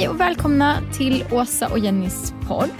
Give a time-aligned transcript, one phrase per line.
[0.00, 2.70] Hej och välkomna till Åsa och Jennys podd.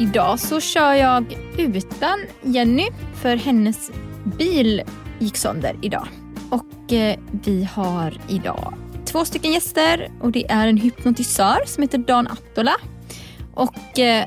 [0.00, 3.90] Idag så kör jag utan Jenny för hennes
[4.38, 4.82] bil
[5.18, 6.08] gick sönder idag.
[6.50, 8.74] Och eh, vi har idag
[9.04, 12.74] två stycken gäster och det är en hypnotisör som heter Dan Attola
[13.54, 14.26] och eh,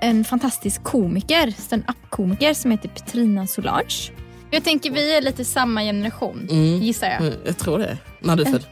[0.00, 4.10] en fantastisk komiker, stand-up-komiker som heter Petrina Solange.
[4.50, 6.78] Jag tänker vi är lite samma generation, Mm.
[6.80, 7.20] gissar jag.
[7.20, 7.98] Mm, Jag tror det.
[8.20, 8.64] När är du född?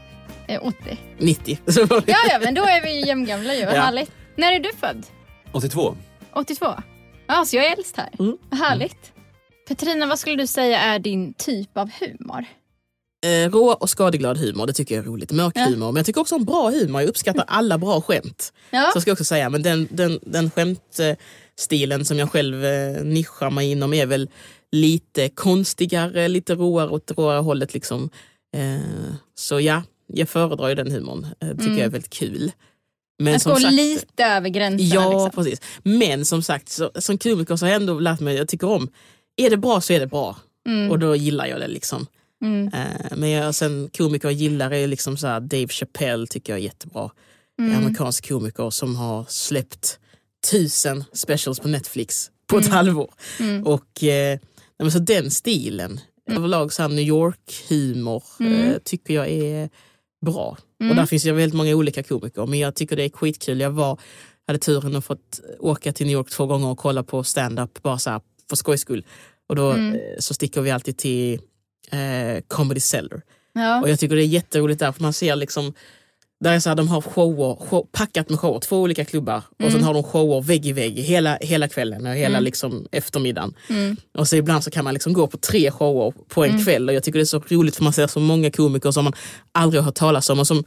[0.49, 0.97] Eh, 80.
[1.17, 1.59] 90.
[1.71, 2.11] Så var det.
[2.11, 3.65] Ja, ja, men då är vi ju jämngamla ju.
[3.65, 3.81] Vad Ja.
[3.81, 4.11] härligt.
[4.35, 5.05] När är du född?
[5.51, 5.95] 82.
[6.33, 6.65] 82?
[7.27, 8.09] Ja, så jag är äldst här.
[8.19, 8.37] Mm.
[8.49, 9.11] Vad härligt.
[9.67, 12.45] Petrina, vad skulle du säga är din typ av humor?
[13.25, 15.31] Eh, rå och skadeglad humor, det tycker jag är roligt.
[15.31, 15.63] Mörk Ja.
[15.65, 15.91] humor.
[15.91, 17.01] Men jag tycker också om bra humor.
[17.01, 18.53] Jag uppskattar alla bra skämt.
[18.69, 19.49] Ja, Så ska jag också säga.
[19.49, 24.29] Men den, den, den skämtstilen som jag själv eh, nischar mig inom är väl
[24.71, 27.73] lite konstigare, lite råare åt råare hållet.
[27.73, 28.09] Liksom.
[28.55, 31.27] Eh, så ja, jag föredrar ju den humorn.
[31.39, 31.77] Eh, tycker Mm.
[31.77, 32.51] jag är väldigt kul.
[33.21, 34.89] Men att gå lite över gränserna.
[35.03, 35.43] Ja, liksom.
[35.43, 35.61] precis.
[35.83, 38.89] Men som sagt, så, som komiker så har jag ändå lärt mig, jag tycker om,
[39.35, 40.37] är det bra så är det bra.
[40.67, 40.91] Mm.
[40.91, 42.07] Och då gillar jag det liksom.
[42.41, 42.67] Mm.
[42.67, 46.59] Eh, men jag, sen komiker jag gillar är liksom så här, Dave Chappelle tycker jag
[46.59, 47.11] är jättebra.
[47.59, 47.77] Mm.
[47.77, 49.99] Amerikansk komiker som har släppt
[50.51, 52.75] tusen specials på Netflix på ett Mm.
[52.75, 53.13] halvår.
[53.39, 53.67] Mm.
[53.67, 54.03] Och
[54.79, 55.99] men så den stilen,
[56.31, 58.53] överlag så här New York-humor Mm.
[58.53, 59.69] eh, tycker jag är
[60.21, 60.57] bra.
[60.81, 60.89] Mm.
[60.89, 63.59] Och där finns ju väldigt många olika komiker men jag tycker det är skitkul.
[63.59, 63.99] Jag var,
[64.47, 67.97] hade turen att fått åka till New York två gånger och kolla på stand-up bara
[67.99, 69.05] så här för skojs skull.
[69.49, 69.93] Och då Mm.
[69.95, 71.39] eh, så sticker vi alltid till
[71.91, 73.21] eh, Comedy Cellar.
[73.53, 73.81] Ja.
[73.81, 75.73] Och jag tycker det är jätteroligt där för man ser liksom
[76.39, 79.61] där är så här, de har shower, show, packat med shower, två olika klubbar och
[79.61, 79.71] Mm.
[79.73, 82.43] sen har de shower vägg i vägg hela, hela kvällen och hela Mm.
[82.43, 83.53] liksom eftermiddagen.
[83.69, 83.97] Mm.
[84.17, 86.63] Och så ibland så kan man liksom gå på tre shower på en Mm.
[86.65, 89.03] kväll och jag tycker det är så roligt för man ser så många komiker som
[89.03, 89.13] man
[89.51, 90.63] aldrig har hört talas om och som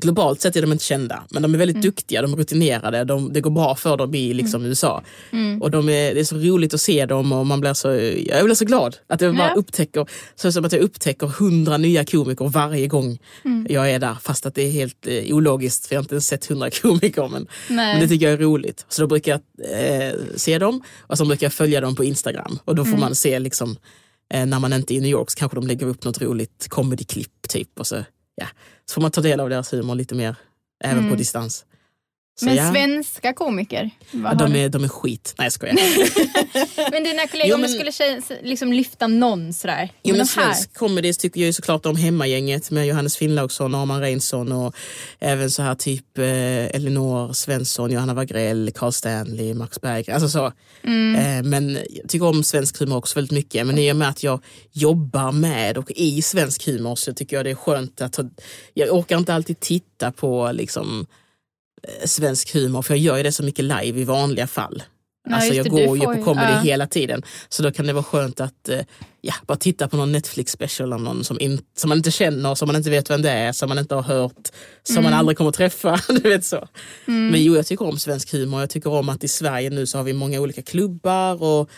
[0.00, 1.82] globalt sett är de inte kända men de är väldigt Mm.
[1.82, 5.02] duktiga, de är rutinerade, de, det går bra för dem i liksom USA.
[5.32, 5.62] Mm.
[5.62, 7.88] Och de är, det är så roligt att se dem och man blir så,
[8.26, 9.54] jag blir så glad att jag bara Ja.
[9.54, 13.66] upptäcker, så som att jag upptäcker hundra nya komiker varje gång Mm.
[13.70, 14.16] jag är där.
[14.22, 17.28] Fast att det är helt eh, ologiskt för jag har inte ens sett hundra komiker.
[17.28, 18.86] Men, men det tycker jag är roligt.
[18.88, 19.40] Så då brukar jag
[20.08, 22.58] eh, se dem och så brukar jag följa dem på Instagram.
[22.64, 23.00] Och då får Mm.
[23.00, 23.76] man se liksom,
[24.34, 26.66] eh, när man inte är i New York så kanske de lägger upp något roligt
[26.68, 27.80] comedy-klipp typ.
[27.80, 28.04] Och så,
[28.34, 28.46] ja.
[28.86, 30.36] Så får man ta del av deras humor lite mer,
[30.84, 31.10] även Mm.
[31.10, 31.64] på distans.
[32.34, 33.90] Så Men ja, svenska komiker?
[34.10, 35.34] ja, de, är, de är skit.
[35.38, 35.74] Nej jag skojar.
[36.90, 39.88] Men dina kollegor, Jo, om du men- skulle liksom lyfta någon sådär.
[40.02, 44.00] Jo, men men svensk comedy tycker jag ju såklart om Hemmagänget med Johannes Finnlaugsson, Arman
[44.00, 44.74] Reinsson och
[45.18, 46.24] även så här typ eh,
[46.76, 50.14] Elinor Svensson, Johanna Wagrell, Carl Stanley, Max Berggren.
[50.14, 50.52] Alltså så.
[50.84, 51.14] Mm.
[51.38, 53.66] Eh, men jag tycker om svensk humor också väldigt mycket.
[53.66, 54.40] Men i och med att jag
[54.72, 58.18] jobbar med och i svensk humor så tycker jag det är skönt att
[58.74, 61.06] jag orkar inte alltid titta på liksom
[62.04, 64.82] svensk humor för jag gör ju det så mycket live i vanliga fall.
[65.28, 66.58] Ja, alltså jag det, går ju på comedy ja.
[66.60, 67.22] hela tiden.
[67.48, 68.80] Så då kan det vara skönt att eh,
[69.20, 72.54] ja, bara titta på någon Netflix special av någon som, in, som man inte känner,
[72.54, 74.48] som man inte vet vem det är, som man inte har hört,
[74.82, 75.10] som Mm.
[75.10, 76.00] man aldrig kommer träffa.
[76.08, 76.68] du vet så.
[77.04, 78.60] Men jo, jag tycker om svensk humor.
[78.60, 81.70] Jag tycker om att i Sverige nu så har vi många olika klubbar och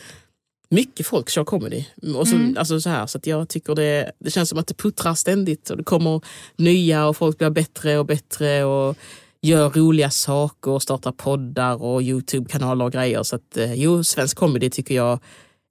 [0.70, 1.84] mycket folk kör comedy.
[2.16, 2.56] Och så, Mm.
[2.58, 5.70] alltså så, här, så att jag tycker det, det känns som att det puttrar ständigt
[5.70, 6.20] och det kommer
[6.56, 8.96] nya och folk blir bättre och bättre och
[9.44, 13.22] gör roliga saker och startar poddar och Youtube-kanaler och grejer.
[13.22, 15.18] Så att eh, jo, svensk comedy tycker jag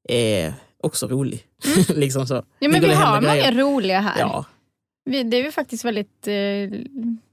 [0.10, 0.54] är
[0.84, 1.44] också rolig.
[1.96, 2.34] liksom så.
[2.34, 2.46] Mm.
[2.60, 3.52] Ja, men vi har många grejer.
[3.52, 4.20] roliga här.
[4.20, 4.46] Ja,
[5.06, 6.80] Vi, det är vi faktiskt väldigt eh,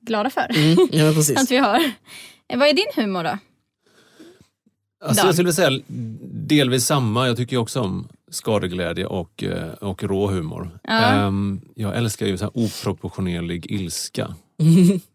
[0.01, 0.47] glada för.
[0.57, 1.37] mm, ja men precis.
[1.43, 1.79] Att vi har.
[2.49, 3.39] Eh, Vad är din humor då?
[5.05, 5.81] Alltså, jag skulle säga
[6.33, 7.27] delvis samma.
[7.27, 10.79] Jag tycker också om skadeglädje och, eh, och rå humor.
[10.83, 10.93] Ja.
[11.01, 14.35] Ehm, jag älskar ju så här oproportionerlig ilska.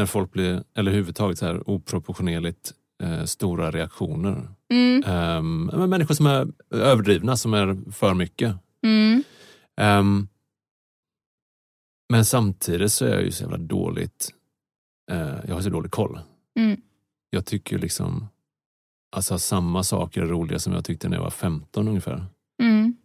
[0.00, 4.48] När folk blir, eller överhuvudtaget så här oproportionerligt eh, stora reaktioner.
[4.72, 5.04] Mm.
[5.04, 8.56] Um, men människor som är överdrivna, som är för mycket.
[8.82, 9.22] Mm.
[9.80, 10.28] Ehm,
[12.12, 14.28] men samtidigt så är jag ju så jävla dåligt,
[15.10, 16.20] eh, jag har så dålig koll.
[16.58, 16.80] Mm.
[17.30, 18.28] Jag tycker liksom,
[19.16, 22.26] alltså samma saker är roliga som jag tyckte när jag var 15 ungefär.
[22.62, 22.96] Mm.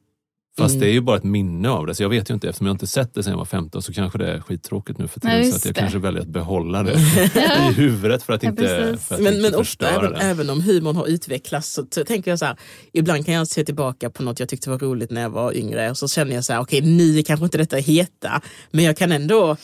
[0.57, 0.79] Fast Mm.
[0.85, 2.49] det är ju bara ett minne av det, så jag vet ju inte.
[2.49, 5.07] Eftersom jag inte sett det sedan jag var 15 så kanske det är skittråkigt nu
[5.07, 5.41] för tiden.
[5.43, 5.79] så just att jag det.
[5.79, 6.93] kanske väljer att behålla det
[7.69, 9.07] i huvudet för att Ja, inte, precis.
[9.07, 10.17] för att Men, inte men ofta, förstöra även, det.
[10.25, 12.57] även om humorn har utvecklats, så tänker jag så här,
[12.93, 15.89] ibland kan jag se tillbaka på något jag tyckte var roligt när jag var yngre
[15.89, 18.41] och så känner jag så här, okej nu är kanske inte detta heta,
[18.71, 19.57] men jag kan ändå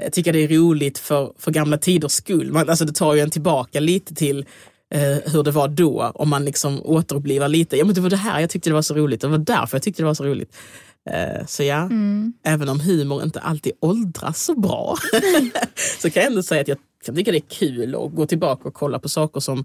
[0.00, 2.52] eh, tycka det är roligt för, för gamla tiders skull.
[2.52, 4.44] Man, alltså det tar ju en tillbaka lite till
[4.94, 7.76] eh, hur det var då, om man liksom återupplivar lite.
[7.76, 9.44] Ja men det var det här jag tyckte det var så roligt, och det var
[9.44, 10.56] därför jag tyckte det var så roligt.
[11.10, 12.32] Eh, så ja, Mm.
[12.44, 14.96] även om humor inte alltid åldras så bra
[16.00, 18.68] så kan jag ändå säga att jag kan tycka det är kul att gå tillbaka
[18.68, 19.64] och kolla på saker som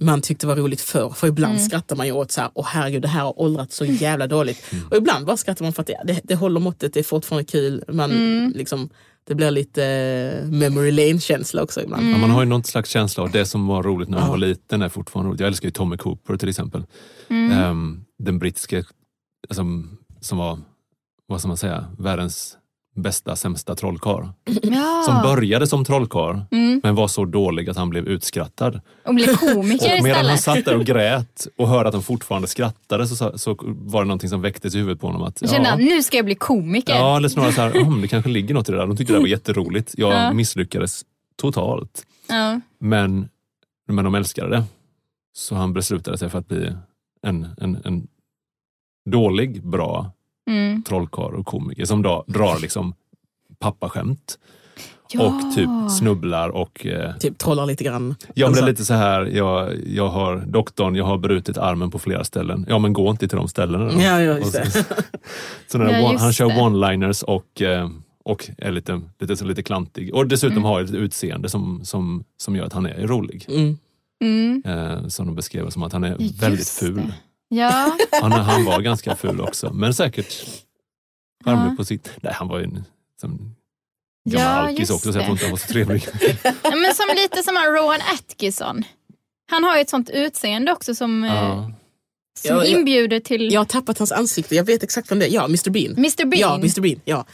[0.00, 1.10] man tyckte var roligt förr.
[1.16, 1.64] För ibland Mm.
[1.66, 4.64] skrattar man ju åt så här, åh herregud det här har åldrats så jävla dåligt.
[4.90, 7.44] Och ibland bara skrattar man för att det, det, det håller måttet, det är fortfarande
[7.44, 7.84] kul.
[7.88, 8.52] Man, Mm.
[8.54, 8.88] liksom,
[9.26, 12.10] det blir lite eh, memory lane-känsla också ibland.
[12.10, 14.30] Ja, man har ju någon slags känsla av det som var roligt när man Ja.
[14.30, 15.40] var liten är fortfarande roligt.
[15.40, 16.84] Jag älskar ju Tommy Cooper till exempel.
[17.28, 17.52] Mm.
[17.52, 18.84] Ehm, den brittiske
[19.48, 19.64] alltså,
[20.20, 20.58] som var,
[21.26, 22.56] vad ska man säga, världens
[22.94, 24.26] bästa sämsta trollkarl.
[24.62, 25.02] Ja.
[25.06, 26.80] Som började som trollkarl Mm.
[26.82, 28.80] men var så dålig att han blev utskrattad.
[29.06, 32.48] Och bli komiker Och medan han satt där och grät och hörde att de fortfarande
[32.48, 35.22] skrattade så, så, var det någonting som väcktes i huvudet på honom.
[35.22, 36.94] Att, Jag kände ja, att nu ska jag bli komiker.
[36.94, 38.86] ja, eller snarare så här, "Hmm, det kanske ligger något i det där.
[38.86, 39.94] De tyckte det var jätteroligt.
[39.96, 40.32] Jag Ja.
[40.32, 41.04] misslyckades
[41.36, 42.06] totalt.
[42.28, 42.60] Ja.
[42.78, 43.28] Men,
[43.88, 44.64] men de älskade det.
[45.36, 46.72] Så han beslutade sig för att bli
[47.26, 48.06] en, en, en
[49.10, 50.10] dålig, bra
[50.50, 50.82] Mm.
[50.82, 52.94] trollkarl och komiker som då drar liksom
[53.58, 54.38] pappaskämt
[55.12, 55.22] Ja.
[55.26, 55.68] och typ
[55.98, 58.14] snubblar och eh, Typ trollar lite grann.
[58.20, 61.58] Ja, men det Alltså- är lite så här, jag, jag har doktorn, jag har brutit
[61.58, 62.66] armen på flera ställen.
[62.68, 64.00] Ja, men gå inte till de ställena då.
[64.00, 64.70] Ja, ja, just Och det.
[64.70, 64.84] så,
[65.68, 66.54] så när Ja, one, han kör det.
[66.54, 67.88] one-liners och, eh,
[68.24, 70.14] och är lite, lite, så lite klantig.
[70.14, 70.64] Och dessutom Mm.
[70.68, 73.46] har ett utseende som, som, som gör att han är rolig.
[73.48, 73.78] Mm.
[74.22, 74.62] Mm.
[74.66, 76.86] Eh, som de beskrev som att han är Just väldigt det.
[77.48, 77.58] Ful.
[77.58, 77.96] Ja.
[78.20, 80.44] Han, han var ganska ful också, men säkert
[81.44, 81.76] charmig Ja.
[81.76, 82.10] på sitt...
[82.22, 82.84] Nej, han var ju en
[83.20, 83.54] som,
[84.30, 86.08] gammal Ja, alkis också, så jag tror inte han var så trevlig.
[86.62, 88.84] Ja, men som lite som Rowan Atkinson.
[89.50, 91.70] Han har ju ett sånt utseende också som, eh, ja.
[92.38, 92.78] som Ja, ja.
[92.78, 95.30] inbjuder till Jag har tappat hans ansikte, jag vet exakt vem det är.
[95.34, 95.92] Ja, Mr Bean.
[95.96, 96.40] Mr Bean.
[96.40, 97.00] Ja, Mr Bean.
[97.04, 97.24] Ja.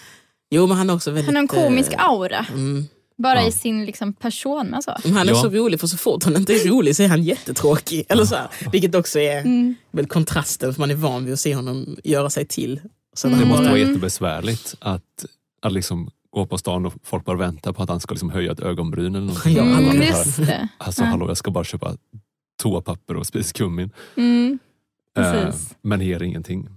[0.51, 1.27] Jo, men han är också väldigt...
[1.27, 2.47] Han har en komisk eh, aura.
[2.53, 2.85] Mm.
[3.23, 3.49] Bara Ja.
[3.49, 4.83] i sin liksom, persona.
[4.83, 4.95] Så.
[5.05, 5.43] Men Han är Ja.
[5.43, 8.05] så rolig för så fort han inte är rolig så är han jättetråkig.
[8.09, 8.49] Eller så här.
[8.73, 9.75] Vilket också är Mm.
[9.91, 12.81] väl kontrasten för man är van vid att se honom göra sig till.
[13.15, 13.41] Så Mm.
[13.41, 15.25] Det måste bara, vara jättebesvärligt att,
[15.63, 18.53] att liksom gå på stan och folk bara väntar på att han ska liksom höja
[18.53, 19.55] ett ögonbryn eller någonting.
[19.57, 20.69] Ja, Mm, alla kan just det.
[20.79, 21.07] Alltså Ja.
[21.07, 21.97] hallå, jag ska bara köpa
[22.63, 23.91] toapapper och spiskummin.
[24.17, 24.59] Mm.
[25.19, 26.69] Eh, men ger ingenting.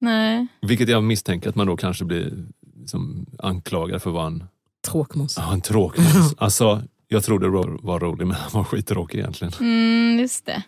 [0.00, 0.46] Nej.
[0.62, 2.44] Vilket jag misstänker att man då kanske blir
[2.86, 4.44] som anklagad för att vara en,
[4.88, 5.34] Tråkmåns.
[5.36, 6.34] ja, en tråkig människa.
[6.38, 9.52] Alltså, jag trodde Ro var rolig men han var skittråkig egentligen.
[9.60, 10.62] Mm, just det.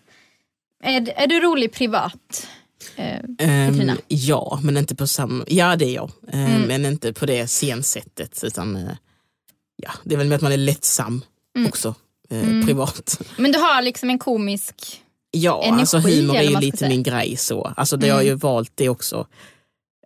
[0.83, 2.47] Är, är du rolig privat?
[2.95, 3.19] Eh?
[3.69, 5.43] Um, ja, men inte på samma...
[5.47, 6.11] Ja, det är jag.
[6.31, 6.61] Mm.
[6.61, 8.43] Men inte på det scensättet.
[8.43, 8.91] Utan, eh,
[9.75, 11.21] ja, det är väl med att man är lättsam
[11.57, 11.67] Mm.
[11.67, 11.95] också.
[12.29, 12.65] eh, Mm.
[12.65, 13.21] Privat.
[13.37, 15.01] men du har liksom en komisk...
[15.31, 16.89] Ja, Energi, alltså humor är ju lite säga.
[16.89, 17.37] min grej.
[17.37, 17.73] så.
[17.77, 18.31] Alltså, det Jag har Mm.
[18.33, 19.27] ju valt det också.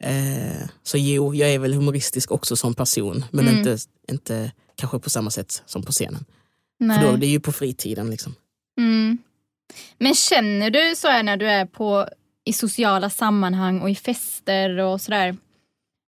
[0.01, 3.25] Eh, så jo, jag är väl humoristisk också som person.
[3.31, 3.57] Men Mm.
[3.59, 3.77] inte,
[4.11, 6.25] inte kanske på samma sätt som på scenen.
[6.79, 6.99] Nej.
[6.99, 8.09] För då, det är ju på fritiden.
[8.09, 8.35] Liksom.
[8.77, 9.17] Mm.
[9.97, 12.07] Men känner du så här när du är på,
[12.45, 15.37] i sociala sammanhang och i fester och sådär?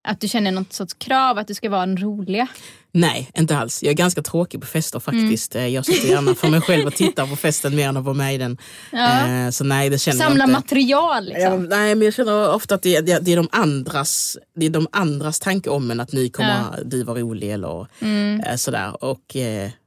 [0.04, 2.48] Att du känner något sorts krav att du ska vara en roliga?
[2.94, 3.84] Nej, inte alls.
[3.84, 5.22] Jag är ganska tråkig på fester Mm.
[5.24, 5.56] faktiskt.
[5.56, 8.14] Eh, Jag sitter gärna för mig själv och tittar på festen mer än att vara
[8.16, 8.58] med i den.
[8.92, 9.28] Ja.
[9.28, 10.52] Eh, Så nej, det känner Samla jag inte.
[10.60, 11.44] material liksom.
[11.44, 14.70] Ja, nej, men jag känner ofta att det, det, det, är de andras, det är
[14.70, 18.40] de andras tanke om en att ni kommer du vara rolig eller Mm.
[18.40, 19.04] eh, sådär.
[19.04, 19.22] Och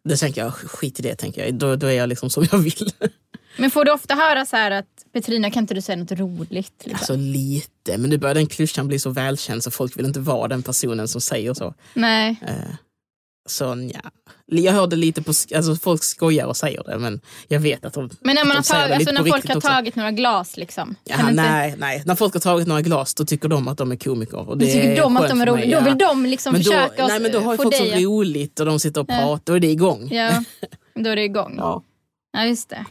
[0.04, 1.54] det tänker jag, skit i det tänker jag.
[1.54, 2.90] Då, då är jag liksom som jag vill.
[3.56, 6.72] Men får du ofta höra så här att Petrina kan inte du säga något roligt?
[6.78, 6.94] Liksom?
[6.94, 10.48] Alltså lite, men nu börjar den klyschan bli så välkänd så folk vill inte vara
[10.48, 11.74] den personen som säger så.
[11.94, 12.36] Nej.
[12.46, 12.54] Eh,
[13.48, 14.00] så ja.
[14.46, 18.10] Jag hörde lite på, alltså folk skojar och säger det men jag vet att de
[18.20, 19.68] Men när, man de har det alltså när folk har också.
[19.68, 20.94] tagit några glas liksom.
[21.04, 23.68] Ja, kan du inte, nej, nej, när folk har tagit några glas då tycker de
[23.68, 24.36] att de är komiker.
[24.38, 25.80] Och då det tycker är de att de är roliga.
[25.80, 25.90] Då ja.
[25.90, 28.60] vill de liksom men då, försöka nej, men då har ju folk så att- roligt
[28.60, 29.16] och de sitter och Ja.
[29.18, 30.08] pratar och det är igång.
[30.12, 30.44] Ja,
[30.94, 31.54] då är det igång.
[31.58, 31.82] Ja.
[32.32, 32.44] Ja.
[32.44, 32.84] just det.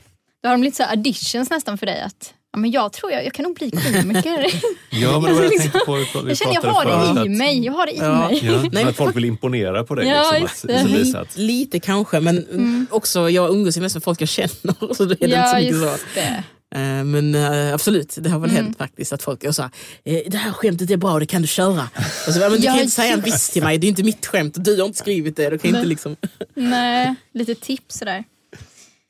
[0.44, 3.12] Då har de lite så här auditions nästan för dig att ja, men jag tror
[3.12, 4.46] jag, jag kan nog bli komiker.
[4.90, 5.94] Ja, men det jag tänkte på.
[5.96, 7.66] Vi, jag känner jag har det i att- mig.
[7.66, 8.28] Jag har det i Ja.
[8.30, 8.40] mig.
[8.46, 10.08] Ja, Nej, att folk vill imponera på dig.
[10.08, 10.82] Ja, liksom, att, det.
[10.82, 14.30] så Li- visa att, Lite kanske men också jag umgås ju mest med folk jag
[14.30, 14.94] känner.
[14.94, 15.98] Så då är det inte Ja, så mycket just så.
[16.16, 16.44] det.
[16.76, 18.64] Eh, Men eh, absolut, det har väl Mm.
[18.66, 19.70] hänt faktiskt att folk här,
[20.06, 21.90] eh, det här skämtet är bra, det kan du köra.
[22.28, 23.90] Och så, ja, men du Ja, kan inte säga en viss till mig, det är
[23.90, 25.50] inte mitt skämt och du har inte skrivit det.
[25.50, 25.88] Då kan jag inte Nej.
[25.88, 26.16] liksom...
[26.54, 28.24] Nej, lite tips sådär.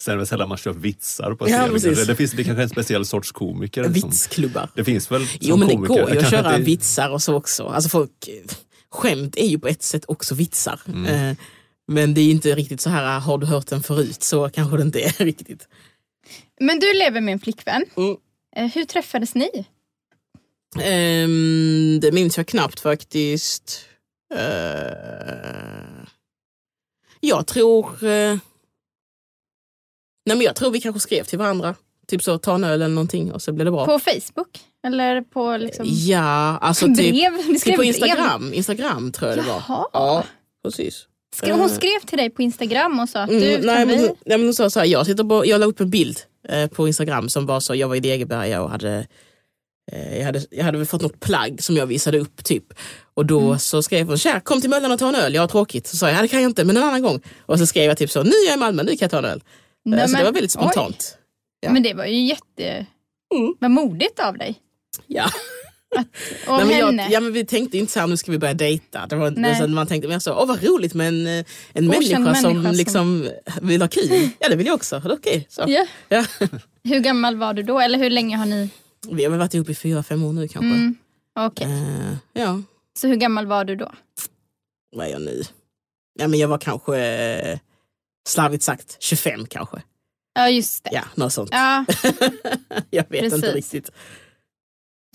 [0.01, 1.69] Sen är det sällan man kör vitsar på Ja, scen.
[1.73, 1.97] precis.
[1.99, 3.83] det, det, finns, det kanske är en speciell sorts komiker.
[3.83, 4.69] Som, Vitsklubbar.
[4.75, 5.93] det finns väl som Jo men det komiker.
[6.01, 7.63] går ju att köra inte- vitsar och så också.
[7.67, 8.29] Alltså folk,
[8.91, 10.79] skämt är ju på ett sätt också vitsar.
[11.07, 11.33] Eh,
[11.87, 14.23] Men det är inte riktigt så här, har du hört den förut?
[14.23, 15.67] Så kanske det inte är riktigt.
[16.59, 17.85] Men du lever med en flickvän.
[17.97, 18.15] Mm.
[18.55, 19.65] Eh, Hur träffades ni?
[20.81, 23.85] Ehm, det minns jag knappt faktiskt.
[24.35, 26.03] Eh,
[27.19, 28.03] jag tror...
[30.25, 31.75] eh, nej men jag tror vi kanske skrev till varandra.
[32.07, 33.85] Typ så, ta en öl eller någonting och så blev det bra.
[33.85, 34.59] På Facebook?
[34.87, 35.85] Eller på liksom...
[35.89, 37.37] Ja, alltså typ, brev?
[37.59, 37.83] Typ på brev.
[37.83, 38.53] Instagram.
[38.53, 39.63] Instagram tror jag det var.
[39.93, 40.23] Ja,
[40.65, 41.07] precis.
[41.35, 43.97] Skrev, hon skrev till dig på Instagram och sa att du, Mm, kan nej, men,
[43.97, 44.07] vi...
[44.07, 46.19] hon- nej, men hon sa så här, jag, sitter på, jag la upp en bild
[46.49, 49.07] eh, på Instagram som var så, jag var i Degeberga och hade,
[49.91, 52.63] eh, jag, hade, jag hade väl fått något plagg som jag visade upp typ.
[53.13, 53.59] Och då Mm.
[53.59, 55.87] så skrev hon, tja kom till Möllan och ta en öl, jag har tråkigt.
[55.87, 57.21] Så sa jag, ja, det kan jag inte men en annan gång.
[57.45, 59.17] Och så skrev jag typ så, nu är jag i Malmö, nu kan jag ta
[59.17, 59.43] en öl.
[59.85, 61.17] Nej, Eh, så det men- var väldigt spontant.
[61.61, 61.71] Ja.
[61.71, 62.85] Men det var ju jätte...
[63.35, 63.53] Mm.
[63.59, 64.55] Vad modigt av dig.
[65.07, 65.25] Ja.
[66.47, 67.03] Och Nej, men henne.
[67.03, 69.05] jag, ja, men vi tänkte inte så här, nu ska vi börja dejta.
[69.07, 69.67] Det var, Nej.
[69.67, 72.69] man tänkte mer så, åh vad roligt med en, eh, en Okänd människa, som, människa
[72.69, 73.29] som- liksom
[73.61, 74.29] vill ha kul.
[74.39, 75.45] Ja det vill jag också, okej.
[75.49, 75.63] så.
[75.67, 75.85] Ja.
[76.09, 76.25] Ja.
[76.83, 77.79] Hur gammal var du då?
[77.79, 78.69] Eller hur länge har ni...
[79.11, 80.67] Vi har väl varit ihop i fyra, fem år nu kanske.
[80.67, 80.95] Mm.
[81.39, 82.61] Okej, Eh, ja,
[82.97, 83.91] så hur gammal var du då?
[84.95, 85.43] vad är jag nu?
[86.19, 86.97] Ja, men jag var kanske,
[88.27, 89.81] slarvigt sagt, 25 kanske.
[90.35, 90.89] Ja, just det.
[90.93, 91.49] Ja, något sånt.
[91.51, 91.85] Ja,
[92.89, 93.53] jag vet inte precis.
[93.73, 93.91] riktigt.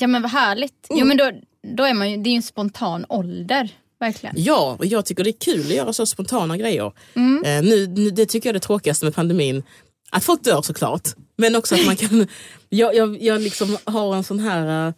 [0.01, 0.87] ja men vad härligt.
[0.91, 1.09] Jo, Mm.
[1.09, 1.31] men då,
[1.77, 3.71] då är man ju, det är ju en spontan ålder.
[4.01, 4.35] Verkligen.
[4.39, 6.93] Ja, och jag tycker det är kul att göra så spontana grejer.
[7.15, 7.45] Mm.
[7.45, 9.63] Eh, nu, nu, det tycker jag är det tråkigaste med pandemin.
[10.11, 12.27] Att folk dör såklart, men också att man kan...
[12.69, 14.89] jag, jag, jag liksom har en sån här...
[14.89, 14.95] eh,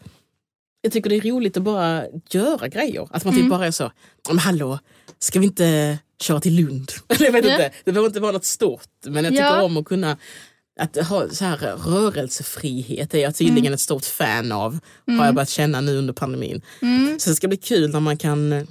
[0.82, 3.08] jag tycker det är roligt att bara göra grejer.
[3.10, 3.50] Att man typ Mm.
[3.50, 3.92] bara är så,
[4.28, 4.78] men hallå,
[5.20, 6.92] ska vi inte köra till Lund?
[7.08, 7.52] Jag vet Ja.
[7.52, 8.88] inte, det behöver inte vara något stort.
[9.06, 9.62] Men jag tycker Ja.
[9.62, 10.16] om att kunna
[10.80, 14.78] att ha så här rörelsefrihet är jag tydligen ett stort fan av.
[15.06, 16.62] Har jag börjat känna nu under pandemin.
[16.82, 17.18] Mm.
[17.20, 18.64] Så det ska bli kul när man kan eh,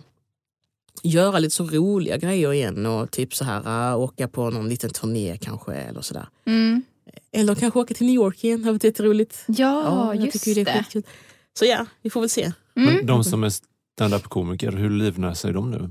[1.03, 4.89] göra lite så roliga grejer igen och typ så här äh, åka på någon liten
[4.89, 6.27] turné kanske eller sådär.
[6.45, 6.81] Mm.
[7.31, 9.43] Eller kanske åka till New York igen, det har varit jätteroligt.
[9.47, 11.03] Ja, jag just tycker det är skitkul.
[11.59, 12.51] Så ja, vi får väl se.
[12.75, 12.95] Mm.
[12.95, 13.51] Men de som är
[13.95, 15.89] stand-up-komiker, hur livnär sig de nu?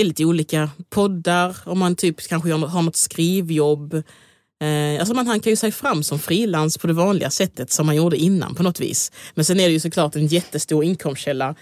[0.00, 3.94] Det är lite olika poddar, om man typ kanske har något skrivjobb.
[3.94, 7.96] Eh, alltså man hankar ju sig fram som frilans på det vanliga sättet som man
[7.96, 9.12] gjorde innan på något vis.
[9.34, 11.54] Men sen är det ju såklart en jättestor inkomstkälla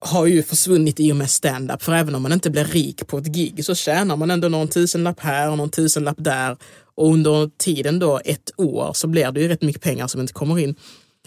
[0.00, 1.82] har ju försvunnit i och med stand-up.
[1.82, 4.68] För även om man inte blir rik på ett gig så tjänar man ändå någon
[4.68, 6.56] tusenlapp här och någon tusenlapp där.
[6.94, 10.32] Och under tiden då, ett år, så blir det ju rätt mycket pengar som inte
[10.32, 10.74] kommer in.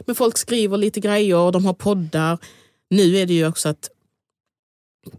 [0.05, 2.37] Men folk skriver lite grejer, de har poddar.
[2.89, 3.89] Nu är det ju också att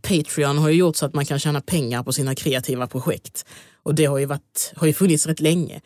[0.02, 3.44] Patreon har ju gjort så att man kan tjäna pengar på sina kreativa projekt.
[3.82, 5.80] Och det har ju, varit, har ju funnits rätt länge.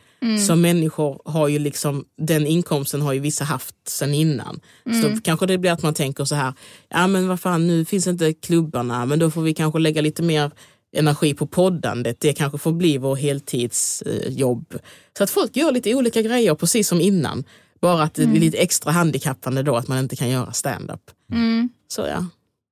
[0.46, 4.60] Så människor har ju liksom, den inkomsten har ju vissa haft sen innan.
[5.02, 6.54] Så då kanske det blir att man tänker så här,
[6.88, 10.22] ja men vad fan nu finns inte klubbarna, men då får vi kanske lägga lite
[10.22, 10.50] mer
[10.96, 12.20] energi på poddandet.
[12.20, 14.74] Det kanske får bli vår heltidsjobb.
[15.18, 17.44] Så att folk gör lite olika grejer precis som innan.
[17.80, 21.10] Bara att det blir lite extra handikappande då att man inte kan göra stand-up.
[21.32, 21.68] Mm.
[21.88, 22.26] Så ja,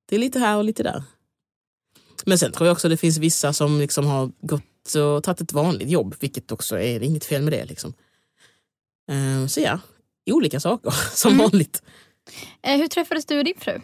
[0.09, 1.03] det är lite här och lite där.
[2.25, 5.53] Men sen tror jag också det finns vissa som liksom har gått och tagit ett
[5.53, 7.65] vanligt jobb, vilket också är inget fel med det.
[7.65, 7.93] Liksom.
[9.11, 9.79] Eh, Så ja,
[10.31, 11.43] olika saker som Mm.
[11.43, 11.81] vanligt.
[12.61, 13.79] Eh, hur träffades du och din fru?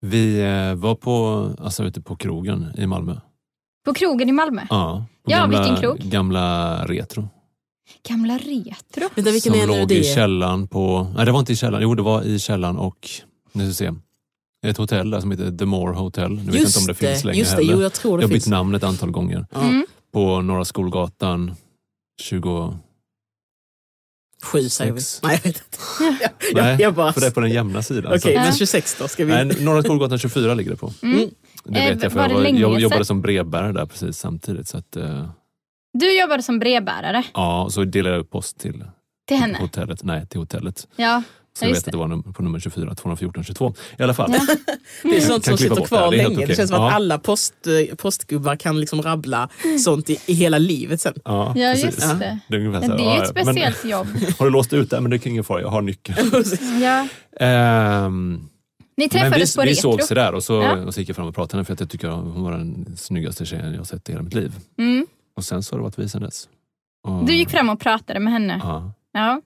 [0.00, 3.16] Vi eh, var på, alltså ute på krogen i Malmö.
[3.84, 4.62] På krogen i Malmö?
[4.70, 5.98] Ja, på Ja, gamla, vilken krog?
[5.98, 7.28] Gamla Retro.
[8.08, 9.08] Gamla Retro?
[9.14, 10.04] Vänta, vilken som låg i det?
[10.14, 13.08] källaren på, nej det var inte i källaren, jo det var i källaren och,
[13.52, 13.98] nu ska vi se,
[14.66, 16.30] ett hotell där som heter The More Hotel.
[16.30, 17.72] Nu vet jag inte om det finns längre just det, heller.
[17.72, 18.46] jo, jag tror jag det har bytt finns.
[18.50, 19.46] namn ett antal gånger.
[19.54, 19.86] Mm.
[20.12, 21.54] På Norra Skolgatan
[22.22, 22.78] 20...
[24.42, 25.00] Sju säger vi.
[25.22, 25.78] Nej, jag vet inte.
[26.54, 27.12] Jag, Nej, jag, bara...
[27.12, 28.06] för det är på den jämna sidan.
[28.12, 29.44] Okej, så- men 26 då ska vi...
[29.44, 30.92] Nej, Norra Skolgatan 24 ligger det på.
[31.02, 31.30] Mm.
[31.64, 34.18] Det Eh, vet jag för var jag, det var, jag jobbade som brevbärare där precis
[34.18, 34.68] samtidigt.
[34.68, 35.28] Så att, eh,
[35.98, 38.84] Du jobbade som brevbärare ja, och så delade jag ut post till
[39.28, 39.58] till henne?
[39.58, 40.02] hotellet.
[40.02, 40.88] Nej, till hotellet.
[40.96, 41.22] Ja,
[41.58, 43.74] Så Ja, jag vet att det var num- på nummer 24, 214, 22.
[43.98, 44.30] I alla fall.
[44.34, 44.40] Ja.
[45.02, 46.46] Det är sånt Kan som sitter kvar det, det länge.
[46.46, 49.48] Det känns som att alla post, eh, postgubbar kan liksom rabbla
[49.84, 51.14] sånt i, i hela livet sen.
[51.24, 52.38] Ja, ja just det.
[52.48, 54.06] Det är, ungefär Men det är ju ett speciellt jobb.
[54.12, 55.00] Men, har du låst ut det?
[55.00, 56.18] Men det är ingen fara, jag har nyckeln.
[56.82, 57.08] Ja.
[57.40, 58.48] Ehm, Ni men
[58.96, 59.80] vi, träffades på vi Retro?
[59.92, 60.76] sågs där och så, Ja.
[60.76, 62.52] och så gick jag fram och pratade med henne för att jag tycker hon var
[62.52, 64.52] den snyggaste tjejen jag har sett i hela mitt liv.
[64.78, 65.06] Mm.
[65.36, 66.48] Och sen så har det varit vi sen dess.
[67.08, 68.60] Och, Du gick fram och pratade med henne?
[68.62, 68.92] Ja.
[69.12, 69.40] Ja.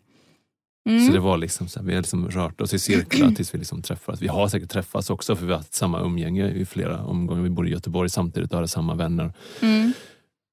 [0.84, 1.12] Så Mm.
[1.12, 3.82] det var liksom så här, vi har liksom rört oss i cirklar tills vi liksom
[3.82, 4.22] träffades.
[4.22, 7.42] Vi har säkert träffats också för vi har haft samma umgänge i flera omgångar.
[7.42, 9.32] Vi bor i Göteborg samtidigt och hade samma vänner.
[9.60, 9.92] Mm.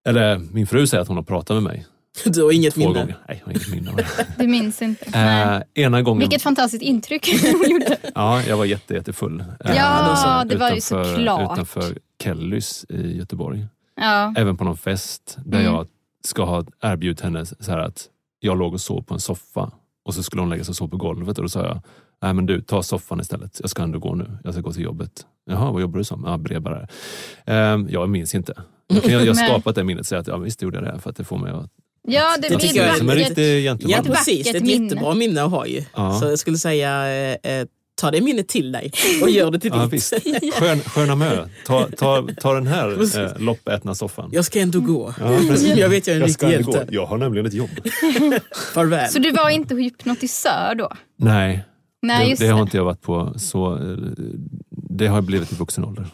[0.08, 1.86] Eller min fru säger att hon har pratat med mig
[2.26, 2.94] Du har inget två minne.
[3.00, 3.18] gånger.
[3.28, 4.06] Nej, jag har inget minne.
[4.38, 5.06] Du minns inte?
[5.76, 7.98] Eh, ena gången, Vilket fantastiskt intryck hon gjorde.
[8.16, 9.40] ja, jag var jätte, jättefull.
[9.40, 11.54] Eh, Ja, då det var ju såklart.
[11.54, 13.68] Utanför Kellys i Göteborg.
[13.96, 14.34] Ja.
[14.38, 15.74] Även på någon fest där Mm.
[15.74, 15.88] jag
[16.24, 18.06] ska ha erbjudit henne så här att
[18.40, 19.72] jag låg och sov på en soffa
[20.10, 21.82] och så skulle hon lägga sig och sova på golvet och då sa jag
[22.22, 23.58] Nej men du, ta soffan istället.
[23.62, 24.38] Jag ska ändå gå nu.
[24.44, 25.12] Jag ska gå till jobbet.
[25.50, 26.24] Jaha, vad jobbar du som?
[26.28, 26.88] Ja, brevbärare.
[27.74, 28.54] Um, jag minns inte.
[29.04, 31.16] Jag, har skapat det minnet och säger att ja, visst gjorde jag det för att
[31.16, 31.70] det får mig att
[32.08, 33.28] Ja, det, Det blir ett är som en vackert.
[33.28, 33.92] riktig gentleman.
[33.92, 34.84] Ja Ett precis, det är ett vackert minne.
[34.86, 35.84] jättebra minne att ha ju.
[35.96, 36.20] Ja.
[36.20, 37.68] Så jag skulle säga, eh, eh,
[38.00, 38.92] ta det minnet till dig
[39.22, 39.94] och gör det till Ja, ditt.
[39.94, 40.14] visst.
[40.54, 44.30] Skön, sköna Mö, ta, ta, ta den här eh, loppätna soffan.
[44.34, 45.14] Jag ska ändå gå.
[45.20, 45.34] Ja.
[45.76, 46.88] Jag vet jag är en Jag riktig hjälte.
[46.92, 47.70] Jag har nämligen ett jobb.
[48.74, 49.10] Farväl.
[49.10, 50.92] Så du var inte hypnotisör då?
[51.18, 51.66] Nej,
[52.02, 52.54] Nej, det, just det det.
[52.54, 53.34] har inte jag varit på.
[53.38, 53.98] Så, eh,
[54.70, 56.08] det har blivit i vuxen ålder.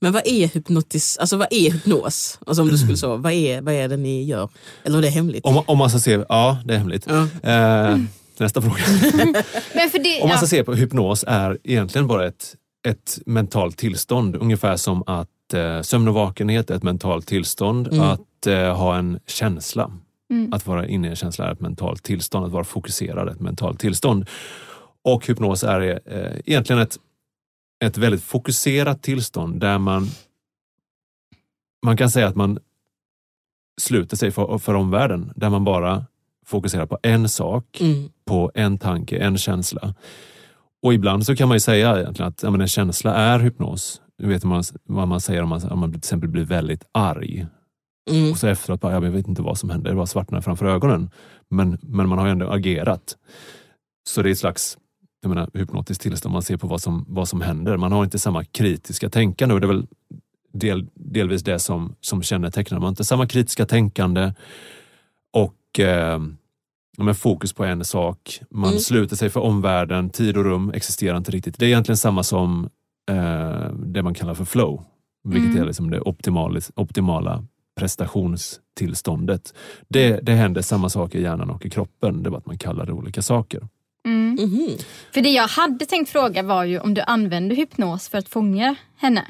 [0.00, 2.38] Men vad är hypnotis, alltså vad är hypnos?
[2.46, 4.48] Alltså om du skulle så, vad är, vad är det ni gör?
[4.84, 5.44] Eller är det hemligt?
[5.44, 7.06] Om, om man ska se, ja det är hemligt.
[7.42, 7.50] Ja.
[7.50, 7.98] Eh,
[8.40, 8.76] nästa fråga.
[9.92, 10.48] Det, Om man ska ja.
[10.48, 12.54] se på hypnos är egentligen bara ett,
[12.88, 14.36] ett mentalt tillstånd.
[14.36, 17.88] Ungefär som att eh, sömn och vakenhet är ett mentalt tillstånd.
[17.88, 18.00] Mm.
[18.00, 19.92] Att eh, ha en känsla.
[20.30, 20.52] Mm.
[20.52, 22.46] Att vara inne i en känsla är ett mentalt tillstånd.
[22.46, 24.28] Att vara fokuserad är ett mentalt tillstånd.
[25.04, 26.96] Och hypnos är eh, egentligen ett,
[27.84, 30.08] ett väldigt fokuserat tillstånd där man
[31.82, 32.58] man kan säga att man
[33.80, 35.32] sluter sig för, för omvärlden.
[35.36, 36.06] Där man bara
[36.48, 38.08] fokuserar på en sak Mm.
[38.26, 39.94] på en tanke, en känsla.
[40.82, 44.00] Och ibland så kan man ju säga egentligen att ja, men en känsla är hypnos.
[44.18, 47.46] Du vet man, vad man säger om man, om man till exempel blir väldigt arg.
[48.10, 48.30] Mm.
[48.30, 50.66] Och så efteråt bara, ja, jag vet inte vad som hände, det bara svartnade framför
[50.66, 51.10] ögonen.
[51.50, 53.16] Men, men man har ju ändå agerat.
[54.08, 54.78] Så det är ett slags
[55.20, 57.76] jag menar, hypnotiskt tillstånd, man ser på vad som, vad som händer.
[57.76, 59.86] Man har inte samma kritiska tänkande och det är väl
[60.52, 62.78] del, delvis det som, som kännetecknar.
[62.78, 64.32] Man har inte samma kritiska tänkande
[65.32, 66.20] och eh,
[67.04, 68.40] men fokus på en sak.
[68.50, 68.80] Man Mm.
[68.80, 71.58] sluter sig för omvärlden, tid och rum existerar inte riktigt.
[71.58, 72.68] Det är egentligen samma som
[73.10, 74.82] eh, det man kallar för flow,
[75.28, 75.62] vilket Mm.
[75.62, 77.44] är liksom det optimala, optimala
[77.80, 79.54] prestationstillståndet.
[79.88, 82.58] Det, det händer samma sak i hjärnan och i kroppen, det är bara att man
[82.58, 83.68] kallar det olika saker.
[84.06, 84.34] Mm.
[84.40, 84.68] Mhm.
[85.14, 88.74] För det jag hade tänkt fråga var ju om du använde hypnos för att fånga
[88.96, 89.24] henne.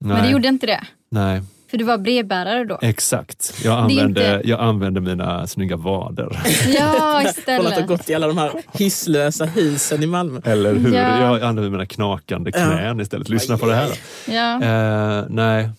[0.00, 0.84] Nej, Men du gjorde inte det.
[1.10, 2.78] nej För du var brevbärare då.
[2.82, 3.54] exakt.
[3.64, 4.04] Jag använde,
[4.36, 6.40] inte- jag använde mina snygga vader.
[6.74, 7.86] Ja, Från att ha istället.
[7.86, 10.40] gått i alla de här hisslösa husen i Malmö.
[10.44, 10.94] Eller hur?
[10.94, 11.18] Ja.
[11.38, 12.58] Jag använde mina knakande Ja.
[12.70, 13.28] knän istället.
[13.28, 13.90] Lyssna på det här.
[14.28, 14.54] Ja.
[14.62, 15.70] Eh, nej.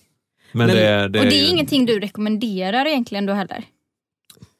[0.54, 3.64] Men, Men- det, det Och det ju är ingenting du rekommenderar egentligen då heller?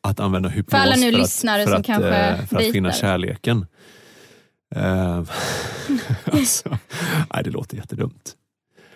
[0.04, 2.72] att använda hypnos För alla nu att- lyssnare för som att, kanske eh, För att
[2.72, 3.66] finna kärleken.
[4.76, 5.24] Eh,
[6.32, 6.70] alltså,
[7.34, 8.34] nej, det låter jättedumt.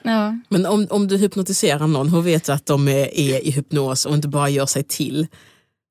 [0.05, 0.37] Ja.
[0.49, 4.05] Men om, om du hypnotiserar någon, hur vet du att de är, är i hypnos
[4.05, 5.27] och inte bara gör sig till?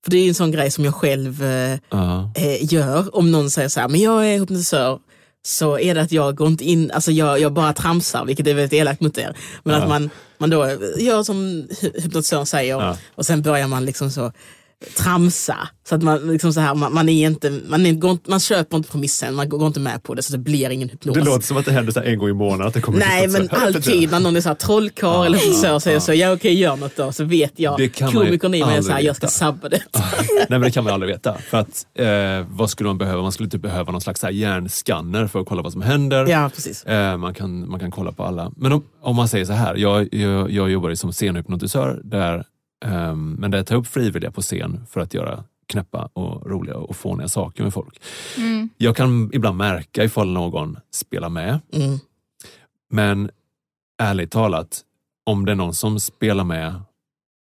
[0.05, 2.33] För det är ju en sån grej som jag själv eh, Ja.
[2.37, 3.17] eh, gör.
[3.17, 4.99] Om någon säger så här, men jag är hypnotisör,
[5.47, 8.55] så är det att jag går inte in, alltså jag, jag bara tramsar, vilket är
[8.55, 9.37] väldigt elakt mot er.
[9.63, 9.83] Men Ja.
[9.83, 10.67] att man, man då
[10.99, 11.37] gör som
[11.81, 12.97] hy- hypnotisören säger Ja.
[13.15, 14.33] och sen börjar man liksom så
[14.97, 15.57] tramsa.
[15.89, 18.77] Så att man, liksom så här, man, man, är inte, man, är, går man köper
[18.77, 21.15] inte premissen, man går inte med på det så det blir ingen hypnos.
[21.15, 22.67] Det låter som att det händer så en gång i månaden.
[22.67, 25.69] Att det kommer Nej men alltid när någon är så här trollkarl Ja, eller frisör
[25.69, 26.01] ja, säger ja.
[26.01, 27.91] så, ja okej gör något då, så vet jag.
[28.13, 29.83] Komikern i mig är så här, jag ska sabba det.
[30.37, 31.35] Nej men det kan man aldrig veta.
[31.35, 33.23] För att, eh, vad skulle man behöva?
[33.23, 36.27] Man skulle typ behöva någon slags hjärnskanner för att kolla vad som händer.
[36.27, 36.85] Ja precis.
[36.85, 38.53] Eh, man, kan, man kan kolla på alla.
[38.57, 42.45] Men om, om man säger så här, jag, jag, jag jobbar ju som scenhypnotisör där,
[43.39, 46.97] men där jag tar upp frivilliga på scen för att göra knäppa och roliga och
[46.97, 48.03] fåniga saker med folk.
[48.37, 48.69] Mm.
[48.77, 51.99] Jag kan ibland märka ifall någon spelar med, Mm.
[52.91, 53.31] men
[54.03, 54.81] ärligt talat,
[55.27, 56.75] om det är någon som spelar med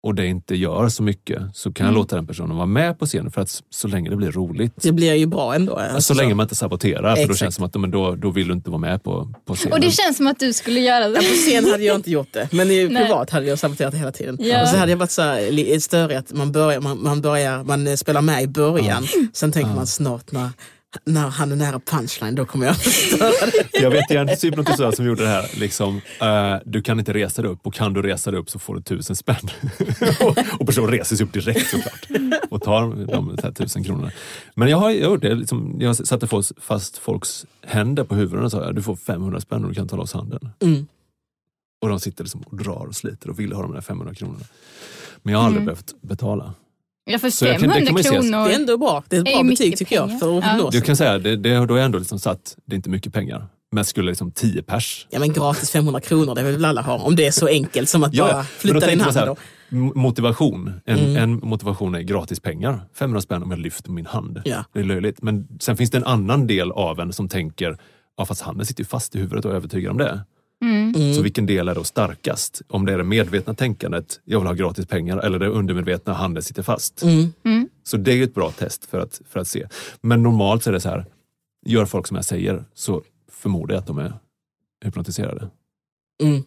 [0.05, 2.01] och det inte gör så mycket så kan jag Mm.
[2.01, 4.73] låta den personen vara med på scenen för att så länge det blir roligt.
[4.83, 5.77] Det blir ju bra ändå.
[5.77, 7.39] alltså, så länge man inte saboterar, för då Exakt.
[7.39, 9.73] känns det som att men då, då vill du inte vara med på, på scenen.
[9.73, 11.15] Och det känns som att du skulle göra Ja, det.
[11.17, 14.13] på scen hade jag inte gjort det, men i privat hade jag saboterat det hela
[14.13, 14.37] tiden.
[14.41, 14.63] Ja.
[14.63, 17.87] Och så hade jag varit så här, störig att man, börjar, man, man, börjar, man
[17.87, 20.51] eh, spelar med i början, sen tänker man snart när,
[21.05, 23.81] när han är nära punchline, då kommer jag förstöra det.
[23.81, 25.51] Jag vet ju en hypnotisör som gjorde det här.
[25.61, 28.59] Liksom, eh, du kan inte resa dig upp och kan du resa dig upp så
[28.59, 29.51] får du tusen spänn.
[30.21, 32.07] och, och personen reser sig upp direkt såklart
[32.51, 34.11] och tar de här, tusen kronorna.
[34.55, 35.35] Men jag har jag gjort det.
[35.35, 39.63] Liksom, jag satte fast- fast folks händer på huvuden och sa du får 500 spänn
[39.65, 40.49] och du kan ta loss handen.
[40.61, 40.87] Mm.
[41.83, 44.45] Och de sitter liksom och drar och sliter och vill ha de där 500 kronorna.
[45.23, 45.75] Men jag har aldrig Mm.
[45.75, 46.55] behövt betala.
[47.05, 48.49] Jag får Så jag kan- det 500 kan man ju se- kronor.
[48.49, 50.19] Det är ändå bra, det är ett är bra betyg tycker jag pengar.
[50.21, 50.41] för Ja.
[50.41, 50.75] hypnos.
[50.75, 53.13] Jag kan säga, det, det, då har jag ändå liksom satt, det är inte mycket
[53.13, 56.83] pengar, men skulle liksom 10 pers Ja men gratis 500 kronor, det vill väl alla
[56.83, 58.43] ha, om det är så enkelt som att Ja, bara ja.
[58.45, 59.13] Flytta din hand.
[59.13, 59.37] så här,
[59.95, 60.73] Motivation.
[60.87, 61.17] En, Mm.
[61.17, 62.81] en motivation är gratis pengar.
[62.99, 64.43] 500 spänn om jag lyfter min hand.
[64.45, 64.65] Ja.
[64.75, 65.23] Det är löjligt.
[65.23, 67.79] Men sen finns det en annan del av en som tänker,
[68.19, 70.21] ja fast handen sitter ju fast i huvudet och är övertygad om det.
[70.95, 71.15] Mm.
[71.15, 72.63] Så vilken del är då starkast?
[72.69, 76.43] Om det är det medvetna tänkandet, jag vill ha gratis pengar, eller det undermedvetna, handen
[76.43, 77.03] sitter fast.
[77.03, 77.33] Mm.
[77.45, 77.69] Mm.
[77.83, 79.67] Så det är ett bra test för att, för att se.
[80.01, 81.07] Men normalt så är det så här,
[81.67, 84.13] gör folk som jag säger så förmodar jag att de är
[84.85, 85.51] hypnotiserade.
[86.23, 86.43] Mm.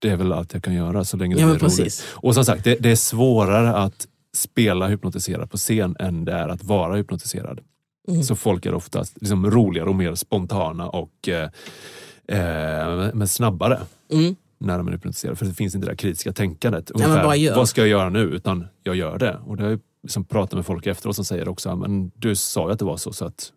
[0.00, 1.76] det är väl allt jag kan göra så länge det Ja, är men roligt.
[1.76, 2.04] precis.
[2.10, 6.48] Och som sagt, det, det är svårare att spela hypnotiserad på scen än det är
[6.48, 7.60] att vara hypnotiserad.
[8.08, 8.22] Mm.
[8.22, 11.50] Så folk är oftast liksom roligare och mer spontana och eh,
[12.28, 13.80] eh, men snabbare
[14.12, 14.36] Mm.
[14.58, 15.36] när de är hypnotiserade.
[15.36, 16.90] För det finns inte det där kritiska tänkandet.
[16.90, 17.56] Ungefär, bara gör.
[17.56, 18.20] Vad ska jag göra nu?
[18.20, 19.38] Utan jag gör det.
[19.46, 22.66] Och det har jag liksom pratat med folk efteråt som säger också, men du sa
[22.66, 23.52] ju att det var så, så att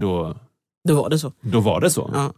[0.00, 0.36] då,
[0.88, 1.32] Då var det så.
[1.40, 2.10] då var det så.
[2.14, 2.32] Ja.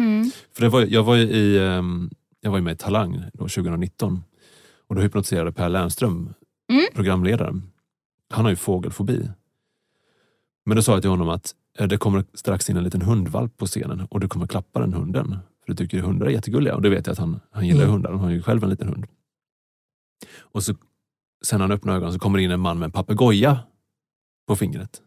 [0.00, 0.30] Mm.
[0.52, 3.48] För det var, jag var ju i, ehm, jag var ju med i Talang då,
[3.48, 4.24] 2019
[4.88, 6.34] och då hypnotiserade Per Lernström,
[6.72, 6.84] Mm.
[6.94, 7.62] programledaren.
[8.30, 9.28] Han har ju fågelfobi.
[10.66, 13.66] Men då sa jag till honom att det kommer strax in en liten hundvalp på
[13.66, 15.38] scenen och du kommer klappa den hunden.
[15.60, 17.92] För du tycker hundar är jättegulliga och det vet jag att han, han gillar Mm.
[17.92, 18.10] hundar.
[18.10, 19.06] Han har ju själv en liten hund.
[20.38, 20.74] Och så,
[21.44, 23.58] sen han öppnar ögonen så kommer det in en man med en papegoja
[24.46, 25.02] på fingret.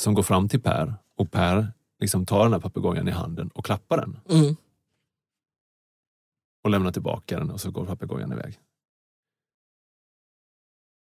[0.00, 3.64] Som går fram till Per och Per liksom tar den här papegojan i handen och
[3.64, 4.56] klappar den Mm.
[6.64, 8.58] och lämnar tillbaka den och så går papegojan iväg.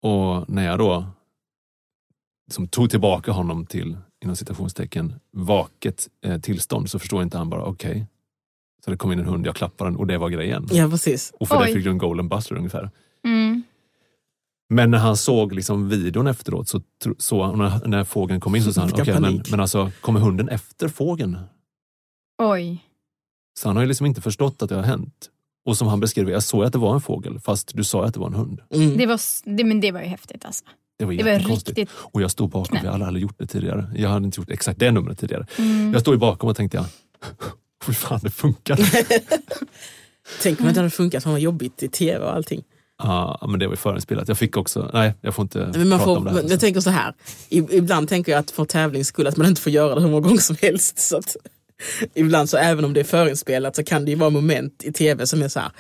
[0.02, 1.06] Och när jag då
[2.52, 7.66] som tog tillbaka honom till inom citationstecken vaket eh, tillstånd så förstår inte han bara
[7.66, 8.08] okej.
[8.86, 10.68] Så det kom in en hund, jag klappade den och det var grejen.
[10.72, 11.34] ja, precis.
[11.40, 11.68] Och för Oj.
[11.68, 12.92] det fick du en golden buzzer ungefär.
[13.24, 13.64] Mm.
[14.70, 16.82] Men när han såg liksom videon efteråt, så,
[17.18, 19.52] så när, när fågeln kom in så sa han, okej men, panik.
[19.52, 21.38] men alltså kommer hunden efter fågeln?
[22.44, 22.84] Oj.
[23.60, 25.30] Så han har ju liksom inte förstått att det har hänt.
[25.66, 28.14] Och som han beskrev, jag såg att det var en fågel fast du sa att
[28.14, 28.62] det var en hund.
[28.70, 28.98] Mm.
[28.98, 29.20] Det var,
[29.58, 30.66] det, men det var ju häftigt alltså.
[30.98, 31.90] Det var Det var riktigt...
[31.94, 33.92] Och jag stod bakom, jag hade aldrig gjort det tidigare.
[33.96, 35.48] Jag hade inte gjort exakt det numret tidigare.
[35.58, 35.94] Mm.
[35.94, 36.86] Jag stod ju bakom och tänkte, jag,
[37.86, 38.80] hur fan det funkar.
[40.42, 42.64] Tänk om det hade funkat, fan vad jobbigt i tv och allting.
[43.04, 44.28] Ja, men det var ju förinspelat.
[44.28, 46.50] Jag fick också, nej jag får inte Men man prata får, om det här.
[46.50, 47.14] jag tänker så här,
[47.50, 50.28] ibland tänker jag att för tävlings skull att man inte får göra det hur många
[50.28, 51.00] gånger som helst.
[51.00, 51.36] Så att,
[52.14, 55.28] ibland så även om det är förinspelat så kan det ju vara moment i tv
[55.28, 55.72] som är så här,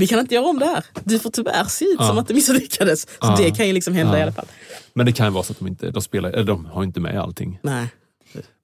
[0.00, 0.84] vi kan inte göra om det här.
[1.04, 2.06] Du får tyvärr se ut Ja.
[2.08, 3.02] som att det misslyckades.
[3.02, 3.36] Så Ja.
[3.38, 4.18] det kan ju liksom hända Ja.
[4.18, 4.46] i alla fall.
[4.94, 7.00] Men det kan ju vara så att de inte, de spelar, eller de har inte
[7.00, 7.58] med allting.
[7.62, 7.86] Nej.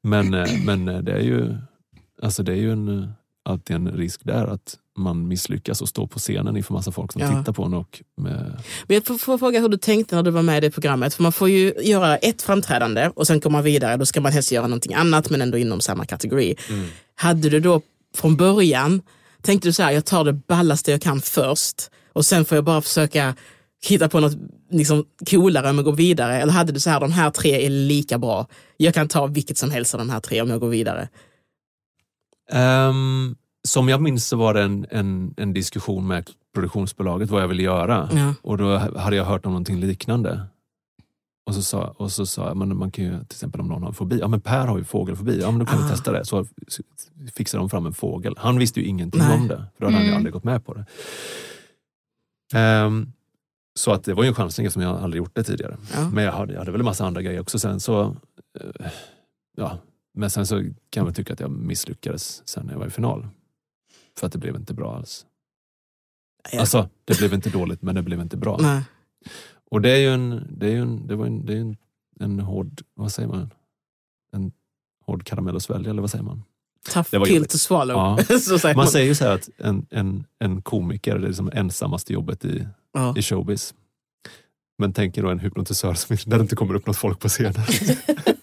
[0.03, 1.55] Men, eh, men eh, det är ju,
[2.23, 3.09] alltså det är ju en, eh,
[3.45, 7.23] alltid en risk där att man misslyckas och står på scenen inför massa folk som
[7.23, 7.39] Ja.
[7.39, 7.75] tittar på en.
[7.75, 10.61] Och med, Men jag får, får fråga hur du tänkte när du var med i
[10.61, 11.15] det programmet.
[11.15, 13.97] För man får ju göra ett framträdande och sen kommer man vidare.
[13.97, 16.57] Då ska man helst göra någonting annat men ändå inom samma kategori.
[17.15, 17.81] Hade du då
[18.17, 19.03] från början,
[19.47, 22.65] tänkte du så här, jag tar det ballaste jag kan först och sen får jag
[22.65, 23.35] bara försöka
[23.89, 24.33] hitta på något
[24.71, 26.41] liksom, coolare men gå vidare?
[26.41, 28.47] Eller hade du så här, de här tre är lika bra.
[28.77, 31.09] Jag kan ta vilket som helst av de här tre om jag går vidare.
[32.53, 33.37] Ehm,
[33.69, 37.63] som jag minns så var det en, en, en diskussion med produktionsbolaget vad jag ville
[37.63, 38.09] göra.
[38.15, 38.35] Ja.
[38.43, 40.41] Och då hade jag hört om någonting liknande.
[41.47, 43.83] Och så sa, och så sa jag, men man kan ju till exempel om någon
[43.83, 45.83] har en fobi, ja men Per har ju fågelfobi, ja men då kan Ah.
[45.83, 46.25] vi testa det.
[46.25, 46.47] Så
[47.35, 48.35] fixade de fram en fågel.
[48.39, 49.39] Han visste ju ingenting Nej.
[49.39, 50.17] om det, för då hade han ju Mm.
[50.17, 50.85] aldrig gått med på det.
[52.55, 53.13] Ehm,
[53.79, 55.77] så att det var ju en chansning som jag aldrig gjort det tidigare.
[55.95, 56.11] Ja.
[56.11, 58.03] Men jag hade, jag hade väl en massa andra grejer också sen så,
[58.61, 58.87] eh,
[59.57, 59.79] ja.
[60.15, 62.91] Men sen så kan jag väl tycka att jag misslyckades sen när jag var i
[62.91, 63.29] final.
[64.19, 65.27] För att det blev inte bra alls.
[66.53, 66.61] Ja.
[66.61, 68.59] Alltså, det blev inte dåligt men det blev inte bra.
[68.61, 68.83] Nej.
[69.71, 71.77] Och det är ju en, det är ju en, det var en, det är en,
[72.21, 73.51] en hård, vad säger man?
[74.33, 74.53] En
[75.07, 76.43] hård karamell att svälja eller vad säger man?
[76.93, 77.97] Tough Det var pill to swallow.
[77.97, 78.19] Ja.
[78.39, 78.87] säger Man man.
[78.89, 82.67] säger ju så här att en, en, en komiker det är liksom ensammaste jobbet i,
[82.93, 83.15] Ja.
[83.19, 83.75] i showbiz.
[84.79, 87.29] Men tänk er då en hypnotisör som, där det inte kommer upp något folk på
[87.29, 87.55] scenen.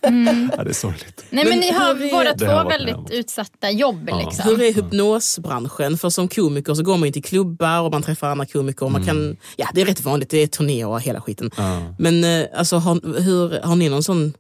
[0.08, 0.52] Mm.
[0.58, 1.26] ja, det är sorgligt.
[1.30, 4.18] Nej men ni har båda två väldigt utsatta jobb Ja.
[4.26, 4.46] liksom.
[4.50, 5.98] Hur är hypnosbranschen?
[5.98, 8.86] För som komiker så går man ju till klubbar och man träffar andra komiker.
[8.86, 9.16] Och man Mm.
[9.16, 11.52] kan, ja, det är rätt vanligt, det är turnéer och hela skiten.
[11.58, 11.96] Ja.
[12.00, 14.34] Men eh, alltså, har, hur, har ni någon sån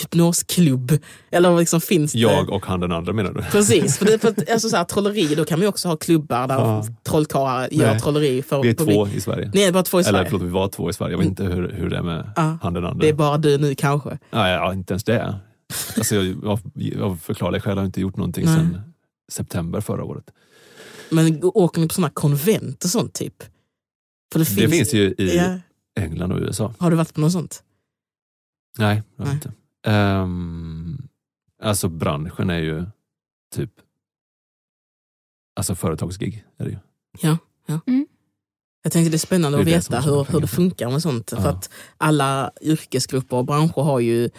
[0.00, 0.92] hypnosklubb?
[1.30, 2.18] Eller liksom finns det?
[2.18, 3.42] Jag och han den andra menar du?
[3.42, 6.48] Precis, för, det, för att, alltså, så här, trolleri, då kan ju också ha klubbar
[6.48, 6.84] där Ja.
[7.02, 8.00] trollkarlar gör Nej.
[8.00, 8.42] trolleri.
[8.42, 9.68] För Vi är två i Sverige.
[9.68, 10.30] Är bara två i Eller Sverige?
[10.30, 11.12] förlåt, vi var två i Sverige.
[11.12, 12.58] Jag vet inte hur, hur det är med Ja.
[12.62, 12.98] han den andra.
[13.00, 14.18] Det är bara du nu kanske?
[14.30, 15.38] Ja, ja, inte ens det.
[15.96, 16.60] Alltså, jag, av,
[17.02, 18.54] av förklarliga skäl har jag inte gjort någonting Nej.
[18.56, 18.80] sedan
[19.32, 20.24] september förra året.
[21.10, 23.34] Men åker ni på såna konvent och sånt typ?
[24.32, 25.58] För det, Det finns ju i Ja.
[26.02, 26.74] England och USA.
[26.78, 27.62] Har du varit på något sånt?
[28.78, 29.34] Nej, har jag Nej.
[29.34, 29.52] inte.
[29.86, 31.08] Um,
[31.62, 32.84] alltså branschen är ju
[33.54, 33.70] typ
[35.56, 36.78] Alltså företagsgig är det ju.
[38.82, 40.90] Jag tänkte det är spännande Det är att det veta tjänar hur, hur det funkar
[40.90, 41.30] med sånt.
[41.30, 41.48] För Ja.
[41.48, 44.30] att alla yrkesgrupper och branscher har ju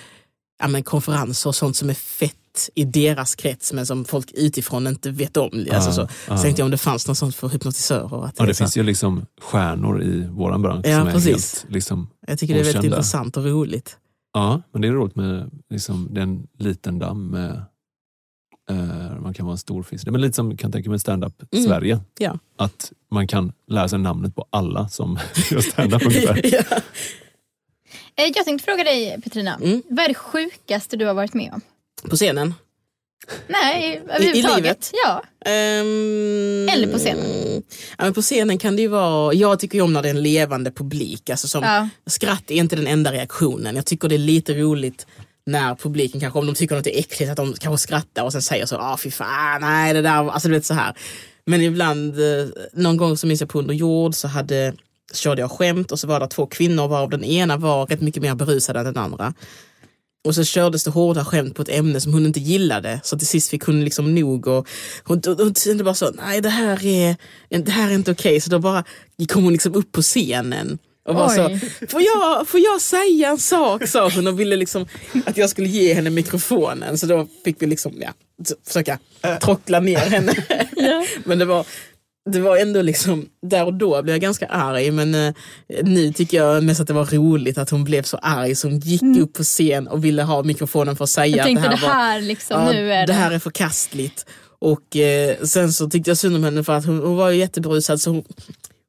[0.60, 4.88] ja, men konferenser och sånt som är fett i deras krets men som folk utifrån
[4.88, 5.65] inte vet om.
[5.71, 6.01] Alltså, så.
[6.27, 6.38] ja.
[6.38, 8.25] Så tänkte jag om det fanns något sånt för hypnotisörer.
[8.25, 11.62] Att Ja, det finns ju liksom stjärnor i våran bransch Ja, som är precis.
[11.63, 13.97] helt liksom, Jag tycker det är väldigt intressant och roligt.
[14.33, 17.63] Ja, men det är roligt med liksom, det är en liten damm med
[18.69, 20.05] eh, man kan vara en stor fisk.
[20.05, 21.65] Det är lite som kan tänka mig stand-up Mm.
[21.65, 21.99] Sverige.
[22.19, 22.37] Ja.
[22.57, 25.19] Att man kan lära sig namnet på alla som
[25.51, 26.41] gör stand-up ungefär.
[26.53, 26.77] ja.
[28.15, 29.81] Eh, Jag tänkte fråga dig Petrina, Mm.
[29.89, 31.61] vad är det sjukaste du har varit med om?
[32.09, 32.53] På scenen.
[33.47, 34.63] Nej, överhuvudtaget.
[34.63, 34.91] livet?
[35.05, 35.23] Ja.
[35.51, 37.63] Ehm, Eller på scenen.
[37.97, 40.13] Ja, men på scenen kan det ju vara, jag tycker ju om när det är
[40.15, 41.29] en levande publik.
[41.29, 41.89] Alltså som, Ja.
[42.07, 43.75] Skratt är inte den enda reaktionen.
[43.75, 45.07] Jag tycker det är lite roligt
[45.45, 48.41] när publiken kanske, om de tycker något är äckligt, att de kanske skrattar och sen
[48.41, 50.93] säger så, ah fy fan, nej det där, alltså du vet så här.
[51.45, 54.73] Men ibland, eh, någon gång så minns jag på Under jord så hade,
[55.13, 58.21] körde jag skämt och så var det två kvinnor varav den ena var rätt mycket
[58.23, 59.33] mer berusad än den andra.
[60.23, 62.99] Och så kördes det hårda skämt på ett ämne som hon inte gillade.
[63.03, 64.67] Så till sist fick hon liksom nog och
[65.03, 67.15] hon, hon, hon kände bara så, nej det här är,
[67.49, 68.41] det här är inte okej.
[68.41, 68.83] Så då bara
[69.29, 70.77] kom hon liksom upp på scenen.
[71.05, 73.88] Och var så, får jag, får jag säga en sak?
[73.88, 74.86] sa hon och ville liksom
[75.25, 76.97] att jag skulle ge henne mikrofonen.
[76.97, 78.13] Så då fick vi liksom, ja,
[78.67, 78.99] försöka
[79.41, 80.33] trockla ner henne.
[81.23, 81.65] Men det var,
[82.29, 85.33] det var ändå liksom, där och då blev jag ganska arg men eh,
[85.83, 88.79] nu tycker jag mest att det var roligt att hon blev så arg så hon
[88.79, 91.75] gick upp på scen och ville ha mikrofonen för att säga Jag att det det
[91.75, 93.13] här var här liksom, Ja, nu är det.
[93.13, 94.25] här är förkastligt.
[94.59, 97.38] Och eh, sen så tyckte jag synd om henne för att hon, hon var ju
[97.39, 98.23] jätteberusad så hon,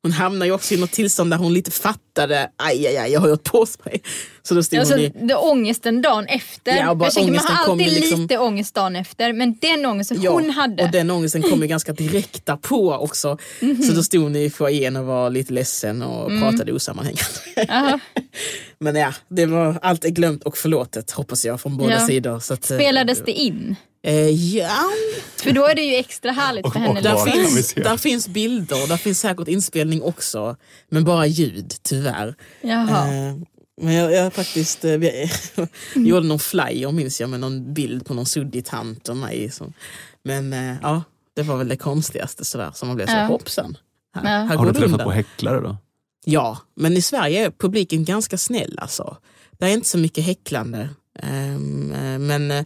[0.05, 3.21] hon hamnade ju också i något tillstånd där hon lite fattade, aj aj aj, jag
[3.21, 4.03] har gjort på mig.
[4.43, 6.77] Så då stod Alltså, hon i, det ångesten dagen efter.
[6.77, 10.23] Ja, bara jag tänker man har alltid liksom- lite ångest dagen efter men den ångesten
[10.23, 10.83] ja, hon hade.
[10.85, 13.39] och den ångesten kom ju ganska direkt därpå också.
[13.61, 13.83] Mhm.
[13.83, 16.43] Så då stod hon i foajén och var lite ledsen och Mm.
[16.43, 18.01] pratade osammanhängande.
[18.79, 22.07] Men ja, det var, allt är glömt och förlåtet hoppas jag från båda Ja.
[22.07, 22.39] sidor.
[22.41, 23.77] Så att, eh, Spelades det in?
[24.07, 24.79] Eh, ja,
[25.37, 26.97] För då är det ju extra härligt Och- för henne.
[26.99, 30.57] och Där finns, där finns bilder, där finns säkert inspelning också.
[30.89, 32.35] Men bara ljud, tyvärr.
[32.61, 33.15] Jaha.
[33.15, 33.35] Eh,
[33.81, 34.93] men jag, jag faktiskt eh,
[35.95, 39.51] gjorde någon flyer minns jag med någon bild på någon suddig tant och mig.
[39.51, 39.73] Som,
[40.25, 41.03] men eh, ja,
[41.37, 43.25] det var väl det konstigaste sådär som man blev så Ja.
[43.27, 43.77] hoppsan.
[44.17, 44.47] Här, Ja.
[44.47, 45.05] här Har du träffat undan.
[45.07, 45.77] på häcklare då?
[46.25, 49.17] Ja, men i Sverige är publiken ganska snäll alltså.
[49.59, 50.89] Det är inte så mycket häcklande.
[51.19, 52.65] Ehm, men eh,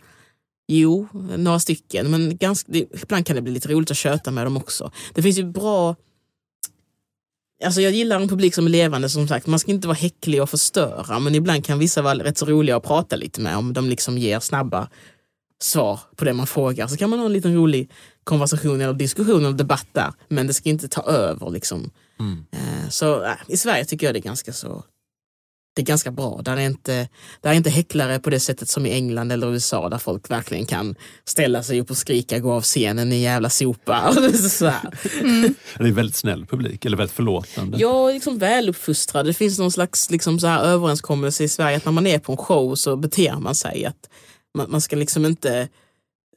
[0.68, 2.10] jo, några stycken.
[2.10, 4.90] Men ganska, det, ibland kan det bli lite roligt att köta med dem också.
[5.14, 5.96] Det finns ju bra...
[7.64, 9.46] Alltså jag gillar en publik som är levande som sagt.
[9.46, 12.76] Man ska inte vara häcklig och förstöra men ibland kan vissa vara rätt så roliga
[12.76, 14.88] att prata lite med om de liksom ger snabba
[15.60, 16.86] svar på det man frågar.
[16.86, 17.90] Så kan man ha en liten rolig
[18.24, 20.12] konversation eller diskussion eller debatt där.
[20.28, 21.90] Men det ska inte ta över liksom.
[22.20, 22.44] Mm.
[22.52, 24.84] Eh, Så äh, i Sverige tycker jag det är ganska så
[25.78, 26.40] det är ganska bra.
[26.42, 27.08] Där är, inte,
[27.40, 30.66] där är inte häcklare på det sättet som i England eller USA där folk verkligen
[30.66, 34.14] kan ställa sig upp och skrika gå av scenen i jävla sopa.
[34.50, 34.90] så här.
[35.78, 37.78] Det är väldigt snäll publik, eller väldigt förlåtande.
[37.78, 39.26] Jag är liksom väluppfostrad.
[39.26, 42.32] Det finns någon slags liksom så här överenskommelse i Sverige att när man är på
[42.32, 43.84] en show så beter man sig.
[43.84, 44.08] att
[44.54, 45.68] Man, man ska liksom inte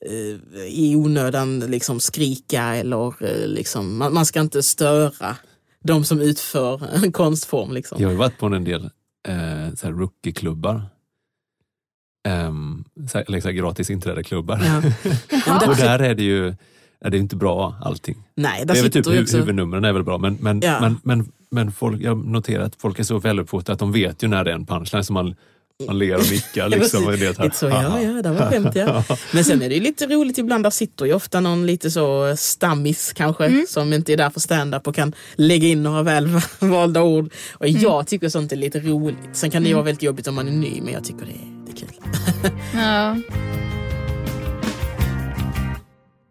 [0.05, 5.35] eh, i onödan liksom skrika eller eh, liksom, man, man ska inte störa
[5.83, 7.71] de som utför en konstform.
[7.71, 7.97] Liksom.
[8.01, 8.89] Jag har ju varit på en del
[9.27, 10.81] eh, rookie-klubbar.
[12.27, 14.61] Ehm, så här, eller så här gratis inträdeklubbar.
[14.65, 14.77] Ja.
[15.69, 16.55] Och där, är det ju
[17.03, 18.23] är det är inte bra allting.
[18.35, 19.37] nej, där Jag vet sitter typ hu- också...
[19.37, 20.77] huvudnumren är väl bra men, men, Ja.
[20.81, 24.27] men, men, men folk, jag noterar att folk är så väluppfostrade att de vet ju
[24.27, 25.35] när det är en punchline så man,
[25.87, 26.69] man ler och nickar.
[26.69, 29.03] Liksom, och det är Lite så, ja, ja, det var skämt ja.
[29.33, 32.35] Men sen är det ju lite roligt ibland, där sitter ju ofta någon lite så
[32.37, 33.65] stammis kanske, Mm.
[33.69, 37.33] som inte är där för stand-up och kan lägga in några väl valda ord.
[37.53, 37.81] Och Mm.
[37.81, 39.17] jag tycker sånt är lite roligt.
[39.33, 41.31] Sen kan det ju vara väldigt jobbigt om man är ny, men jag tycker det
[41.31, 41.89] är, det är kul.
[42.73, 43.17] Ja.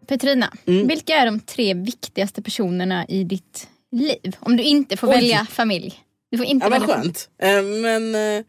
[0.07, 0.87] Petrina, Mm.
[0.87, 4.35] vilka är de tre viktigaste personerna i ditt liv?
[4.39, 5.13] Om du inte får Oj.
[5.13, 5.93] välja familj.
[6.31, 7.29] Du får inte Ja, vad välja skönt.
[7.41, 8.43] Eh, Men eh,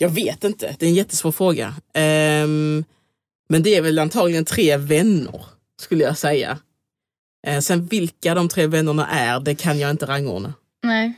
[0.00, 1.74] jag vet inte, det är en jättesvår fråga.
[1.94, 2.84] Ehm,
[3.48, 5.44] Men det är väl antagligen tre vänner,
[5.82, 6.58] skulle jag säga.
[7.46, 10.54] Eh, Sen vilka de tre vännerna är, det kan jag inte rangordna.
[10.82, 11.12] Nej.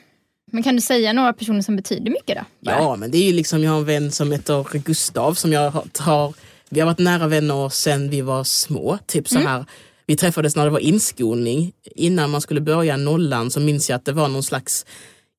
[0.53, 2.45] Men kan du säga några personer som betyder mycket då?
[2.61, 2.77] Bara.
[2.79, 5.71] Ja, men det är ju liksom, jag har en vän som heter Gustav som jag
[5.99, 6.35] har,
[6.69, 8.99] vi har varit nära vänner sedan vi var små.
[9.07, 9.65] Typ så här,
[10.07, 11.73] vi träffades när det var inskolning.
[11.85, 14.87] Innan man skulle börja nollan så minns jag att det var någon slags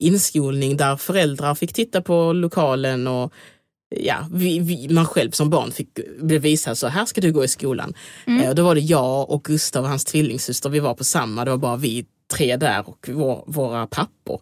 [0.03, 3.33] inskolning där föräldrar fick titta på lokalen och
[3.95, 5.87] ja, vi, vi, man själv som barn fick
[6.19, 7.93] bli visad så här ska du gå i skolan.
[8.43, 11.45] Eh, och då var det jag och Gustav och hans tvillingsyster, vi var på samma,
[11.45, 14.41] det var bara vi tre där och vår, våra pappor.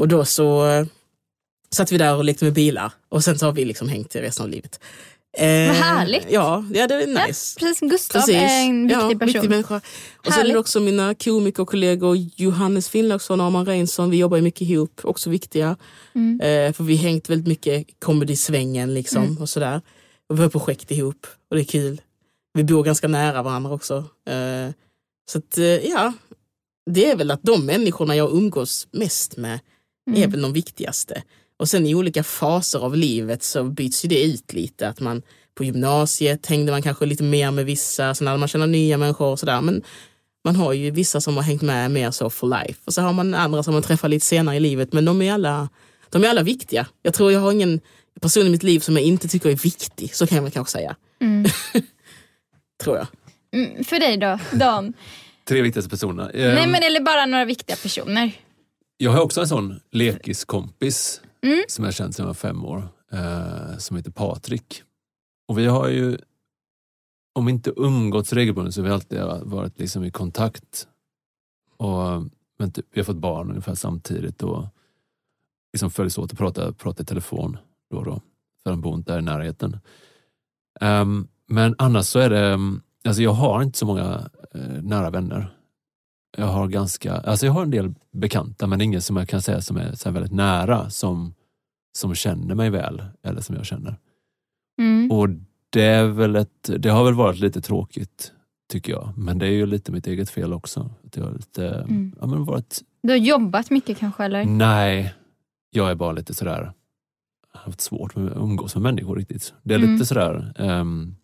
[0.00, 0.86] Och då så eh,
[1.70, 4.20] satt vi där och lekte med bilar och sen så har vi liksom hängt i
[4.20, 4.80] resten av livet.
[5.38, 6.26] Eh, Vad härligt.
[6.30, 7.58] Ja, ja det är Ja, nice.
[7.60, 8.34] precis, Gustav Precis.
[8.36, 9.26] är en viktig ja, person.
[9.26, 9.80] Viktig människa.
[10.26, 14.10] Och sen är det också mina komikerkollegor Johannes Finnlaugsson och Arman Reinsson.
[14.10, 15.76] Vi jobbar ju mycket ihop, också viktiga.
[16.14, 16.40] Mm.
[16.40, 19.80] Eh, för vi har hängt väldigt mycket comedy-svängen liksom och sådär.
[20.28, 22.00] Och vi har projekt ihop och det är kul.
[22.54, 23.96] Vi bor ganska nära varandra också.
[24.30, 24.70] Eh,
[25.30, 26.12] så att, eh, ja,
[26.90, 29.58] det är väl att de människorna jag umgås mest med
[30.10, 30.30] är Mm.
[30.30, 31.22] väl de viktigaste.
[31.58, 34.88] Och sen i olika faser av livet så byts ju det ut lite.
[34.88, 35.22] Att man
[35.54, 39.26] på gymnasiet hängde man kanske lite mer med vissa, sen lärde man känna nya människor
[39.26, 39.60] och sådär.
[39.60, 39.82] Men
[40.44, 42.80] man har ju vissa som har hängt med mer så for life.
[42.84, 44.92] Och så har man andra som man träffar lite senare i livet.
[44.92, 45.68] Men de är alla,
[46.10, 46.86] de är alla viktiga.
[47.02, 47.80] Jag tror jag har ingen
[48.20, 50.14] person i mitt liv som jag inte tycker är viktig.
[50.14, 50.96] Så kan jag väl kanske säga.
[51.20, 51.50] Mm.
[52.82, 53.06] Tror jag.
[53.52, 54.92] Mm, för dig då, Dan?
[55.48, 56.30] Tre viktigaste personer.
[56.34, 58.30] Ehm, Nej men eller bara några viktiga personer.
[58.96, 61.64] Jag har också en sån lekiskompis Mm.
[61.68, 64.82] som jag känt sedan jag var fem år, eh, som heter Patrik.
[65.48, 66.18] Och vi har ju,
[67.32, 70.88] om inte umgåtts regelbundet så har vi alltid varit liksom i kontakt.
[71.76, 72.22] Och,
[72.58, 74.66] men typ, vi har fått barn ungefär samtidigt och
[75.72, 77.56] liksom följs åt och pratar, pratar i telefon
[77.90, 78.20] då och då.
[78.62, 79.78] För han bor inte där i närheten.
[80.80, 82.58] Um, men annars så är det,
[83.04, 85.57] alltså jag har inte så många eh, nära vänner.
[86.36, 89.60] Jag har ganska, alltså jag har en del bekanta men ingen som jag kan säga
[89.60, 91.34] som är så väldigt nära som,
[91.98, 93.96] som känner mig väl eller som jag känner.
[94.78, 95.10] Mm.
[95.10, 95.28] Och
[95.70, 98.32] det är väl ett, det har väl varit lite tråkigt
[98.72, 99.12] tycker jag.
[99.16, 100.90] Men det är ju lite mitt eget fel också.
[101.06, 102.14] Att jag har lite, Mm.
[102.20, 104.44] ja, men varit, Du har jobbat mycket kanske eller?
[104.44, 105.14] nej,
[105.70, 106.72] jag är bara lite sådär,
[107.52, 109.54] jag har haft svårt med att umgås med människor riktigt.
[109.62, 109.92] Det är Mm.
[109.92, 111.14] lite sådär, ehm,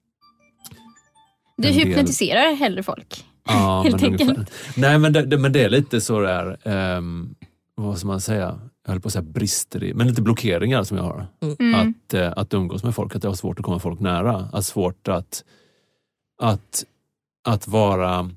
[1.57, 3.25] Du en del- hypnotiserar hellre folk.
[3.49, 4.29] Ja, Helt men ungefär.
[4.29, 4.51] enkelt.
[4.77, 7.35] Nej, men det, det, men det är lite så där, ehm,
[7.75, 10.97] vad ska man säga, jag höll på att säga brister i, men lite blockeringar som
[10.97, 11.27] jag har.
[11.59, 11.75] Mm.
[11.75, 14.49] Att, eh, att umgås med folk, att jag har svårt att komma folk nära.
[14.53, 15.45] Att svårt att,
[16.43, 16.85] att,
[17.49, 18.31] att vara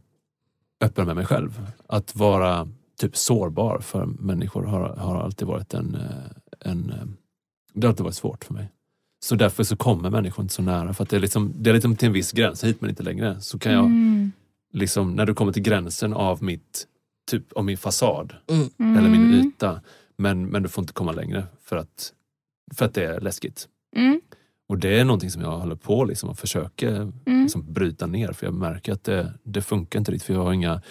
[0.81, 1.67] öppen med mig själv.
[1.87, 2.67] Att vara
[2.99, 7.05] typ sårbar för människor har, har alltid varit en, eh, en eh,
[7.73, 8.69] det har alltid varit svårt för mig.
[9.19, 10.93] Så därför så kommer människor inte så nära.
[10.93, 13.03] För att det är, liksom, det är liksom till en viss gräns, hit men inte
[13.03, 13.41] längre.
[13.41, 14.16] Så kan jag, Mm.
[14.73, 16.87] Liksom, när du kommer till gränsen av mitt
[17.31, 18.97] typ av min fasad Mm.
[18.97, 19.81] eller min yta.
[20.17, 22.13] Men, men du får inte komma längre för att,
[22.75, 23.67] för att det är läskigt.
[23.95, 24.21] Mm.
[24.69, 27.43] Och det är någonting som jag håller på liksom och försöker Mm.
[27.43, 30.53] liksom bryta ner för jag märker att det, det funkar inte riktigt för jag har
[30.53, 30.81] inga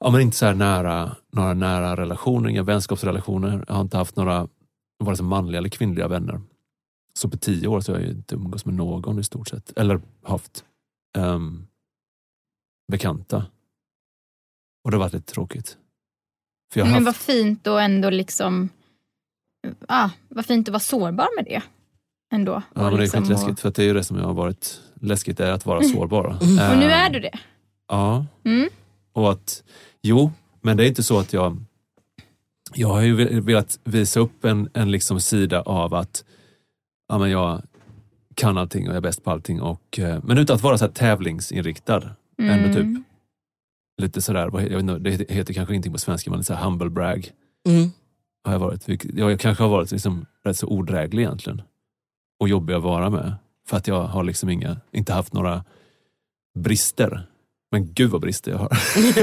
[0.00, 3.64] ja, men inte så här nära, några nära relationer, inga vänskapsrelationer.
[3.68, 4.48] Jag har inte haft några
[5.04, 6.40] vare sig manliga eller kvinnliga vänner.
[7.14, 9.78] Så på tio år så har jag inte umgås med någon i stort sett.
[9.78, 10.64] Eller haft
[11.18, 11.66] ehm,
[12.88, 13.46] bekanta.
[14.84, 15.76] Och det har varit lite tråkigt.
[16.72, 18.68] För jag Men haft, vad fint att ändå liksom...
[19.88, 21.62] Ah, vad fint att vara sårbar med det.
[22.34, 22.52] Ändå.
[22.52, 24.24] ja, Och men det är liksom- skitläskigt för att det är ju det som jag
[24.24, 26.24] har varit läskigt, är att vara sårbar.
[26.24, 27.38] Och, och nu Ehm, är du det.
[27.88, 28.68] Ja, Mm.
[29.12, 29.64] och att
[30.02, 31.56] jo, men det är inte så att jag
[32.74, 36.24] jag har ju ve- velat visa upp en, en liksom sida av att
[37.08, 37.62] ja, men jag
[38.34, 39.60] kan allting och jag är bäst på allting.
[39.60, 42.10] Och, eh, men utan att vara så här tävlingsinriktad.
[42.42, 42.50] Mm.
[42.64, 43.04] Ändå typ
[44.02, 46.54] lite sådär, vad jag vet inte, det heter- kanske ingenting på svenska, men lite så
[46.54, 47.30] här humble brag.
[47.68, 47.90] Mm.
[48.44, 48.88] Har jag, varit.
[48.88, 51.62] Vilket- Jag kanske har varit liksom rätt så odräglig egentligen.
[52.40, 53.34] Och jobbig att vara med.
[53.68, 55.64] För att jag har liksom inga, inte haft några
[56.58, 57.26] brister.
[57.70, 58.68] Men gud vad brister jag har.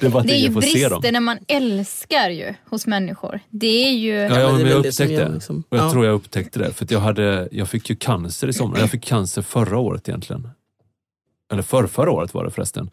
[0.00, 3.40] det är bara att Det är ju brister när man älskar ju hos människor.
[3.50, 4.12] Det är ju...
[4.14, 5.28] Ja, ja, men jag upptäckte det.
[5.28, 5.92] liksom- Och jag Ja.
[5.92, 6.72] tror jag upptäckte det.
[6.72, 8.80] För att jag, hade, jag fick ju cancer i somras.
[8.80, 10.48] Jag fick cancer förra året egentligen.
[11.50, 12.90] Eller för, förra året var det förresten.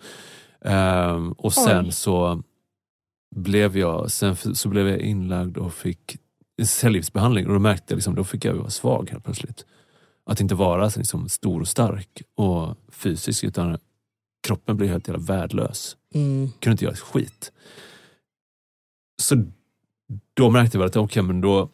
[0.61, 1.91] Ehm, och sen Oj.
[1.91, 2.43] så
[3.35, 6.17] blev jag sen så blev jag inlagd och fick
[6.63, 7.47] cellgiftsbehandling.
[7.47, 9.65] Och då märkte jag, liksom, då fick jag vara svag helt plötsligt.
[10.25, 13.77] Att inte vara liksom, stor och stark och fysisk utan
[14.47, 16.49] kroppen blev helt jävla värdelös Mm.
[16.59, 17.51] kunde inte göra ett skit.
[19.21, 19.43] Så
[20.33, 21.69] då märkte jag väl att okej, men då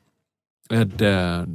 [0.70, 1.48] är det,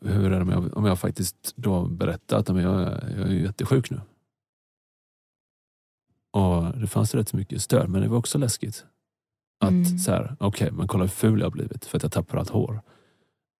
[0.00, 3.42] hur är det om jag, om jag faktiskt då berättar att jag, jag är ju
[3.42, 4.00] jättesjuk nu.
[6.32, 8.84] Och det fanns rätt så mycket stöd, men det var också läskigt.
[9.60, 9.98] Att Mm.
[9.98, 12.50] så här, okej, men kolla hur ful jag har blivit för att jag tappar allt
[12.50, 12.80] hår.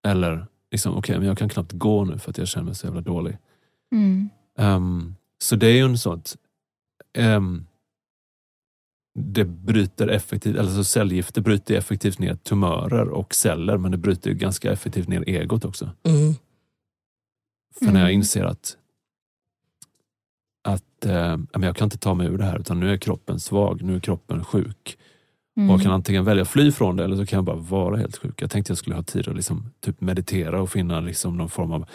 [0.06, 2.86] Eller, liksom, okej, men jag kan knappt gå nu för att jag känner mig så
[2.86, 3.38] jävla dålig.
[3.92, 4.28] Mm.
[4.58, 6.36] Ehm, så det är ju en sånt...
[7.18, 7.66] Um,
[9.18, 14.72] det bryter effektivt, alltså cellgifter bryter effektivt ner tumörer och celler men det bryter ganska
[14.72, 15.90] effektivt ner egot också.
[16.02, 16.34] Mm.
[17.78, 18.14] För när jag Mm.
[18.14, 18.76] inser att,
[20.62, 23.82] att eh, jag kan inte ta mig ur det här utan nu är kroppen svag,
[23.82, 24.98] nu är kroppen sjuk.
[25.56, 25.70] Mm.
[25.70, 27.96] Och jag kan antingen välja att fly från det eller så kan jag bara vara
[27.96, 28.42] helt sjuk.
[28.42, 31.72] Jag tänkte jag skulle ha tid att liksom, typ meditera och finna liksom någon form
[31.72, 31.88] av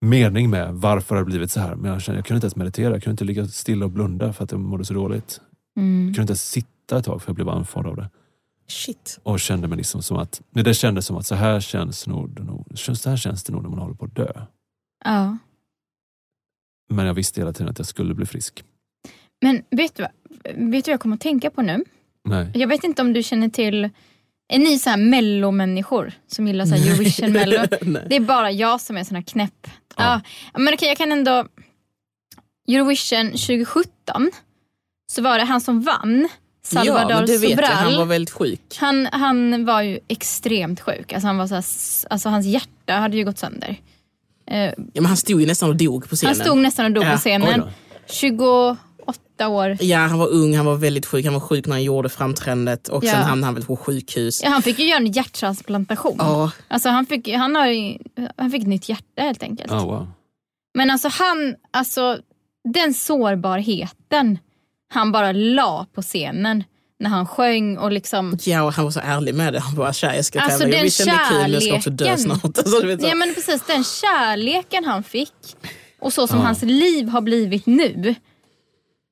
[0.00, 1.74] mening med varför det har blivit så här.
[1.74, 4.32] Men jag, kände, jag kunde inte ens meditera, jag kunde inte ligga stilla och blunda
[4.32, 5.40] för att jag mådde så dåligt.
[5.76, 6.06] Mm.
[6.06, 8.10] Jag kunde inte ens sitta ett tag för jag blev andfådd av det.
[8.68, 9.20] Shit.
[9.22, 12.66] Och kände mig liksom som att, det kändes som att så här känns, nog, nog,
[12.74, 14.32] så här känns det nog när man håller på att dö.
[15.04, 15.38] Ja.
[16.90, 18.64] Men jag visste hela tiden att jag skulle bli frisk.
[19.42, 20.10] Men vet du, vad-
[20.44, 21.84] vet du vad jag kommer att tänka på nu?
[22.24, 22.50] Nej.
[22.54, 23.84] Jag vet inte om du känner till,
[24.52, 27.58] är ni så här mellomänniskor som gillar så här Eurovision mello?
[28.08, 29.66] Det är bara jag som är sån här knäpp.
[29.96, 30.20] Ja.
[30.54, 31.46] men okej, jag kan ändå...
[32.68, 34.30] Eurovision 2017
[35.12, 36.28] så var det han som vann,
[36.62, 37.50] Salvador ja, men det vet.
[37.50, 37.70] Sobral.
[37.72, 38.76] Han var väldigt sjuk.
[38.80, 41.12] Han, han var ju extremt sjuk.
[41.12, 41.64] Alltså, han var så här,
[42.12, 43.76] alltså, hans hjärta hade ju gått sönder.
[44.50, 46.36] Eh, Ja, men han stod ju nästan och dog på scenen.
[46.36, 47.60] han stod nästan och dog Ja, på scenen.
[47.60, 47.68] då.
[48.08, 49.76] 28 år.
[49.80, 51.24] Ja, han var ung, han var väldigt sjuk.
[51.24, 53.10] Han var sjuk när han gjorde framträdandet och Ja.
[53.12, 54.42] sen hamnade han väl på sjukhus.
[54.42, 56.16] Ja, han fick ju göra en hjärttransplantation.
[56.18, 57.96] Ja, Alltså, han, fick, han, har,
[58.36, 59.72] han fick ett nytt hjärta helt enkelt.
[59.72, 60.08] Ah, wow.
[60.74, 62.18] Men alltså han, alltså
[62.74, 64.38] den sårbarheten
[64.94, 66.64] han bara la på scenen
[67.00, 69.60] när han sjöng och liksom ja, och han var så ärlig med det.
[69.60, 70.76] Han bara, tja, jag ska Alltså, tävla.
[70.76, 72.38] den Jag kände det kul, men jag ska också dö kärleken.
[72.40, 72.58] snart.
[72.58, 73.02] Alltså, vet.
[73.02, 75.32] Ja men precis, den kärleken han fick
[76.00, 76.44] och så som Ja.
[76.44, 78.14] hans liv har blivit nu.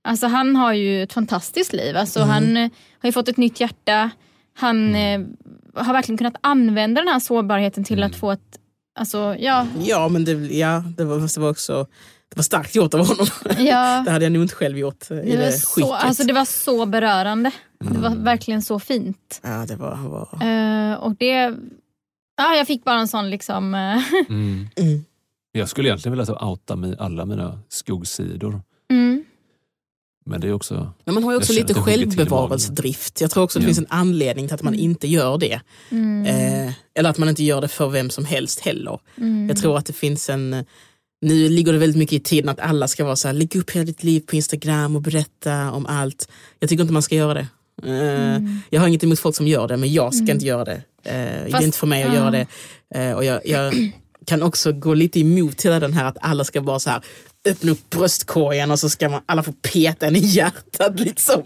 [0.08, 1.96] Alltså han har ju ett fantastiskt liv.
[1.96, 2.30] Alltså, Mm.
[2.30, 2.70] Han eh,
[3.02, 4.10] har ju fått ett nytt hjärta.
[4.58, 5.20] Han eh,
[5.74, 8.10] har verkligen kunnat använda den här sårbarheten till Mm.
[8.10, 8.58] att få ett,
[8.98, 11.86] alltså ja, Ja, men det, ja, det, var, det var också
[12.30, 13.26] det var starkt gjort av honom.
[13.58, 14.02] ja.
[14.06, 15.90] Det hade jag nog inte själv gjort i Det var, det så, skicket.
[15.92, 17.50] alltså, det var så berörande.
[17.80, 18.02] Det Mm.
[18.02, 19.40] var verkligen så fint.
[19.42, 19.96] Ja, det var...
[19.96, 20.28] Var...
[20.46, 21.54] Eh, och det,
[22.36, 24.68] ja, jag fick bara en sån liksom, eh, Mm.
[24.76, 25.04] Mm.
[25.52, 28.60] Jag skulle egentligen vilja ta outa mig alla mina skuggsidor.
[28.90, 29.24] mm,
[30.26, 30.92] Men det är också...
[31.04, 33.20] Men man har ju också lite att det självbevarelsedrift.
[33.20, 33.66] Jag tror också det Ja.
[33.66, 35.60] finns en anledning till att man inte gör det.
[35.90, 38.98] mm, Eh, eller att man inte gör det för vem som helst heller.
[39.16, 39.48] mm.
[39.48, 40.64] Jag tror att det finns en...
[41.20, 43.70] Nu ligger det väldigt mycket i tiden att alla ska vara så här, lägg upp
[43.70, 46.28] hela ditt liv på Instagram och berätta om allt.
[46.60, 47.46] Jag tycker inte man ska göra det.
[47.86, 48.60] Eh, Mm.
[48.70, 50.34] Jag har inget emot folk som gör det, men jag ska Mm.
[50.36, 50.72] inte göra det.
[50.74, 52.18] Eh, det är Fast- inte för mig att ja.
[52.20, 52.46] göra det.
[52.94, 53.74] Eh, och jag, jag
[54.26, 57.02] kan också gå lite emot hela den här att alla ska bara så här
[57.48, 61.00] öppna upp bröstkorgen och så ska man, alla få peta en i hjärtat.
[61.00, 61.42] Liksom.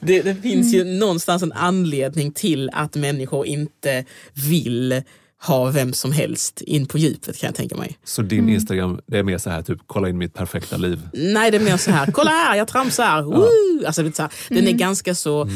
[0.00, 0.86] Det, det finns Mm.
[0.88, 4.04] ju någonstans en anledning till att människor inte
[4.48, 5.02] vill
[5.46, 7.98] ha vem som helst in på djupet kan jag tänka mig.
[8.04, 8.54] Så din Mm.
[8.54, 11.08] Instagram, det är mer så här, typ kolla in mitt perfekta liv.
[11.12, 13.22] Nej, det är mer så här, kolla här, jag tramsar.
[13.34, 13.86] Woo!
[13.86, 14.74] Alltså, det är så här, Den Mm.
[14.74, 15.48] är ganska så...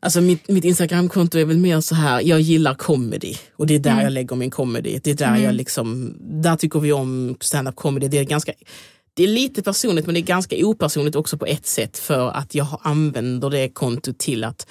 [0.00, 3.78] Alltså mitt, mitt Instagramkonto är väl mer så här, jag gillar comedy och det är
[3.78, 4.04] där Mm.
[4.04, 5.00] jag lägger min comedy.
[5.04, 8.08] Det är där jag liksom, där tycker vi om stand-up comedy.
[8.08, 8.52] Det är ganska,
[9.14, 12.54] det är lite personligt men det är ganska opersonligt också på ett sätt för att
[12.54, 14.66] jag använder det kontot till att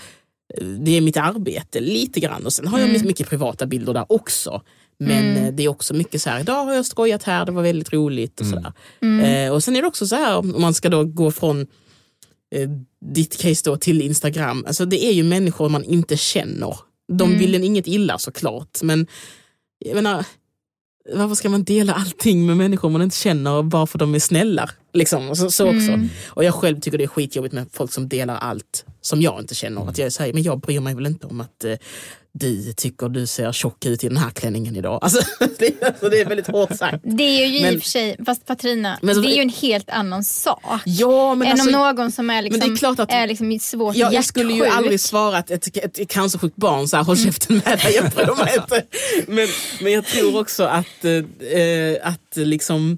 [0.80, 3.08] det är mitt arbete lite grann och sen har jag Mm.
[3.08, 4.62] mycket privata bilder där också.
[5.00, 5.44] Men Mm.
[5.46, 7.94] eh, det är också mycket så här, idag har jag skojat här, det var väldigt
[7.94, 8.74] roligt och sådär.
[9.02, 9.48] Mm.
[9.48, 11.62] Eh, och sen är det också så här om man ska då gå från
[12.56, 12.70] eh,
[13.06, 14.64] ditt case då till Instagram.
[14.68, 16.78] Alltså det är ju människor man inte känner.
[17.14, 17.40] De Mm.
[17.40, 19.08] vill en inget illa såklart men
[19.80, 20.26] jag menar,
[21.12, 24.70] varför ska man dela allting med människor man inte känner bara för de är snälla?
[24.94, 25.92] Liksom, så, så också.
[25.92, 26.10] Mm.
[26.28, 29.56] Och jag själv tycker det är skitjobbigt med folk som delar allt som jag inte
[29.56, 29.90] känner.
[29.90, 31.66] Att jag säger, men jag bryr mig väl inte om att
[32.34, 35.00] eh, du tycker du ser tjock ut i den här klänningen idag.
[35.02, 35.22] Alltså,
[35.60, 36.98] det, alltså, det är väldigt hårt sagt.
[37.04, 39.42] Det är ju i Men- och för sig, fast Patrina, Men så- det är ju
[39.42, 40.62] en helt annan sak.
[40.86, 43.28] Ja, men än alltså, om någon som är, liksom, men det är klart att- är
[43.28, 46.98] liksom svårt Ja, jag skulle ju aldrig svara att ett, ett, ett cancersjukt barn så
[46.98, 48.84] här, håll käften med dig, jag bryr mig inte.
[49.32, 49.48] Men,
[49.82, 52.98] men jag tror också att, eh, att liksom,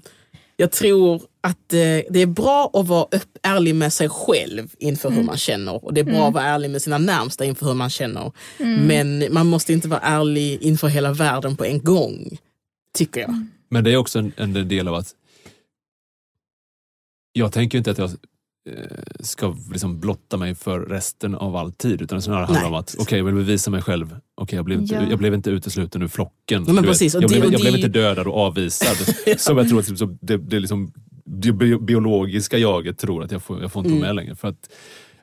[0.56, 1.78] jag tror att eh,
[2.10, 5.84] det är bra att vara upp, ärlig med sig själv inför hur man känner.
[5.84, 8.32] Och det är bra att vara ärlig med sina närmsta inför hur man känner.
[8.58, 12.38] Men man måste inte vara ärlig inför hela världen på en gång.
[12.94, 13.46] Tycker jag.
[13.68, 15.14] Men det är också en, en del av att
[17.32, 18.10] jag tänker inte att jag
[19.20, 22.68] ska liksom blotta mig för resten av all tid utan snarare handlar Nej.
[22.68, 24.16] om att okej, jag vill bevisa mig själv.
[24.34, 25.02] Okej, jag, blev inte, Ja.
[25.10, 26.64] jag blev inte utesluten ur flocken.
[26.66, 28.96] Ja, men precis, jag det- blev, jag blev det- inte dödad och avvisad.
[29.40, 30.92] Som jag tror att det, det, liksom,
[31.24, 34.34] det bi- biologiska jaget tror att jag får, jag får inte vara med längre.
[34.36, 34.70] För att,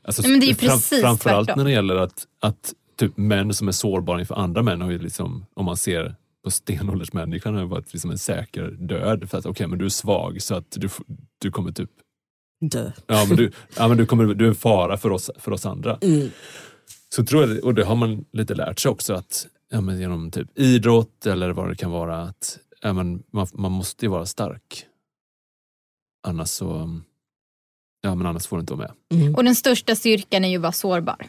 [0.03, 1.63] alltså, men det är precis framförallt tvärtom.
[1.63, 4.99] när det gäller att, att typ män som är sårbara inför andra män har ju
[4.99, 9.29] liksom, om man ser på stenåldersmänniskan har varit liksom en säker död.
[9.29, 10.89] För att okej, men du är svag så att du,
[11.41, 11.89] du kommer typ
[12.69, 12.91] Dö.
[13.07, 15.65] Ja, men du, ja, men du, kommer, du är en fara för oss, för oss
[15.65, 15.97] andra.
[16.01, 16.29] Mm.
[17.15, 20.31] Så tror jag, och det har man lite lärt sig också, att ja, men genom
[20.31, 24.25] typ idrott eller vad det kan vara, att ja, men man, man måste ju vara
[24.25, 24.85] stark.
[26.27, 26.99] Annars så
[28.01, 29.21] ja, men annars får du inte vara med.
[29.21, 29.35] Mm.
[29.35, 31.27] Och den största styrkan är ju att vara sårbar.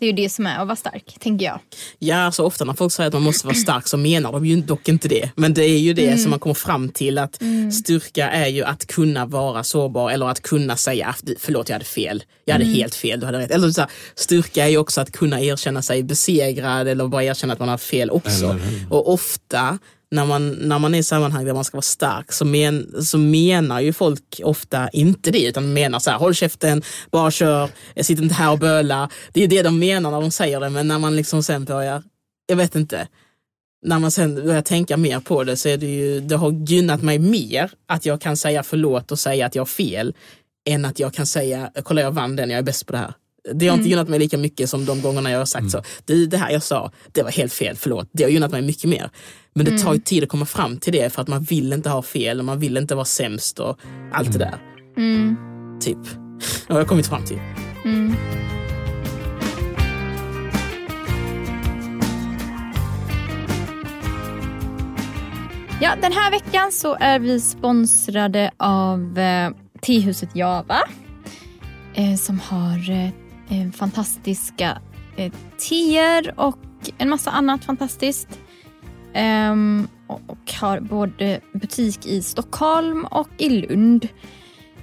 [0.00, 1.60] Det är ju det som är att vara stark, tänker jag.
[1.98, 4.56] Ja, så ofta när folk säger att man måste vara stark så menar de ju
[4.60, 5.30] dock inte det.
[5.36, 6.18] Men det är ju det Mm.
[6.18, 7.38] som man kommer fram till att
[7.84, 11.84] styrka är ju att kunna vara sårbar eller att kunna säga "Ah, förlåt jag hade
[11.84, 13.50] fel, jag hade helt fel, du hade rätt.
[13.50, 17.52] Eller så här, styrka är ju också att kunna erkänna sig besegrad eller bara erkänna
[17.52, 18.58] att man har fel också.
[18.90, 19.78] Och ofta
[20.10, 23.18] när man, när man är i sammanhang där man ska vara stark så, men, så
[23.18, 28.06] menar ju folk ofta inte det utan menar så här, håll käften, bara kör, jag
[28.06, 29.10] sitter inte här och böla.
[29.32, 32.02] Det är det de menar när de säger det men när man liksom sen börjar,
[32.46, 33.08] jag vet inte,
[33.82, 37.02] när man sen börjar tänka mer på det så är det ju, det har gynnat
[37.02, 40.14] mig mer att jag kan säga förlåt och säga att jag har fel
[40.68, 43.14] än att jag kan säga, kolla jag vann den, jag är bäst på det här.
[43.54, 45.82] Det har inte gynnat mig lika mycket som de gångerna jag har sagt så.
[46.04, 48.08] Det, det här jag sa, det var helt fel, förlåt.
[48.12, 49.10] Det har gynnat mig mycket mer.
[49.54, 51.88] Men det tar ju tid att komma fram till det för att man vill inte
[51.88, 53.78] ha fel och man vill inte vara sämst och
[54.12, 54.58] allt det där.
[54.96, 55.36] Mm.
[55.80, 55.98] Typ.
[56.66, 57.38] Det har jag kommit fram till.
[57.84, 58.14] Mm.
[65.80, 70.78] Ja, den här veckan så är vi sponsrade av eh, Tehuset Java
[71.94, 74.80] eh, som har eh, Eh, fantastiska
[75.16, 75.32] eh,
[75.68, 76.58] teer och
[76.98, 78.28] en massa annat fantastiskt.
[79.14, 84.08] Ehm, och, har både butik i Stockholm och i Lund.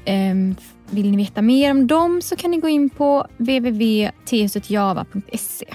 [0.05, 0.55] Ehm,
[0.89, 5.65] vill ni veta mer om dem så kan ni gå in på www.tehusetjava.se.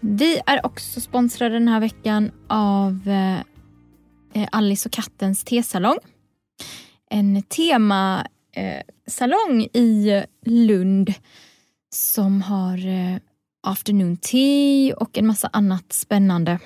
[0.00, 3.38] Vi är också sponsrade den här veckan av eh,
[4.42, 5.98] eh Alice och kattens tesalong.
[7.10, 11.14] En temasalong eh, i Lund
[11.94, 13.16] som har eh,
[13.62, 16.58] afternoon tea och en massa annat spännande.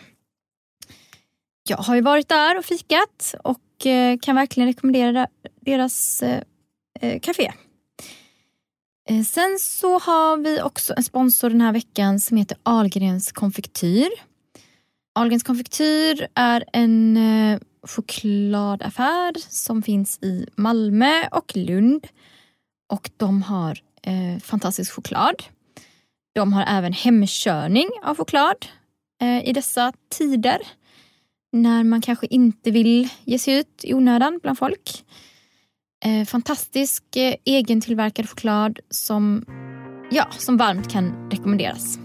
[1.69, 5.27] Jag har ju varit där och fikat och eh, kan verkligen rekommendera
[5.61, 6.43] deras eh,
[7.01, 7.53] eh café.
[9.09, 14.09] Eh, sen så har vi också en sponsor den här veckan som heter Ahlgrens konfektyr.
[15.15, 22.07] Ahlgrens konfektyr är en eh, chokladaffär som finns i Malmö och Lund.
[22.89, 25.43] Och de har eh, fantastisk choklad.
[26.35, 28.67] De har även hemkörning av choklad
[29.23, 30.59] eh, i dessa tider.
[31.53, 35.05] När man kanske inte vill ge sig ut i onödan bland folk.
[36.05, 39.45] Eh, fantastisk eh, egentillverkad choklad som,
[40.11, 41.99] ja, som varmt kan rekommenderas.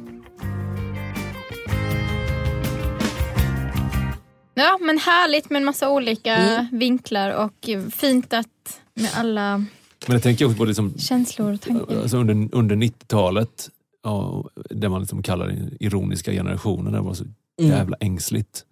[4.53, 6.67] Ja, men härligt med en massa olika Mm.
[6.71, 9.65] vinklar och fint att med alla
[10.08, 12.01] Men jag tänker också på det som känslor och tankar.
[12.01, 13.70] alltså under, under 90-talet,
[14.03, 17.24] ja, det man liksom kallar den ironiska generationen, det var så
[17.62, 17.72] Mm.
[17.72, 18.66] jävla ängsligt.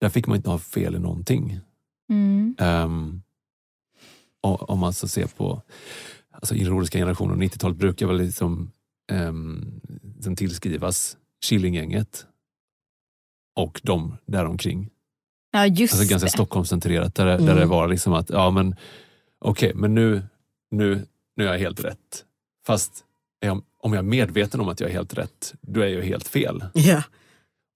[0.00, 1.60] Där fick man inte ha fel i någonting.
[2.10, 2.56] Mm.
[2.60, 3.22] Um,
[4.40, 5.62] och, om man så ser på
[6.30, 8.70] alltså ironiska generationen och 90-talet brukar väl liksom,
[9.12, 9.80] um,
[10.16, 12.26] liksom tillskrivas Killinggänget
[13.56, 14.90] och de däromkring.
[15.52, 16.30] Ja, just Alltså ganska det.
[16.32, 17.56] Stockholmscentrerat där, där Mm.
[17.56, 18.74] det var liksom att, ja men
[19.38, 20.22] okej, men nu,
[20.70, 21.06] nu,
[21.36, 22.24] nu är jag helt rätt.
[22.66, 23.04] Fast
[23.40, 26.02] är jag, om jag är medveten om att jag är helt rätt, då är jag
[26.02, 26.64] helt fel.
[26.74, 27.02] Ja.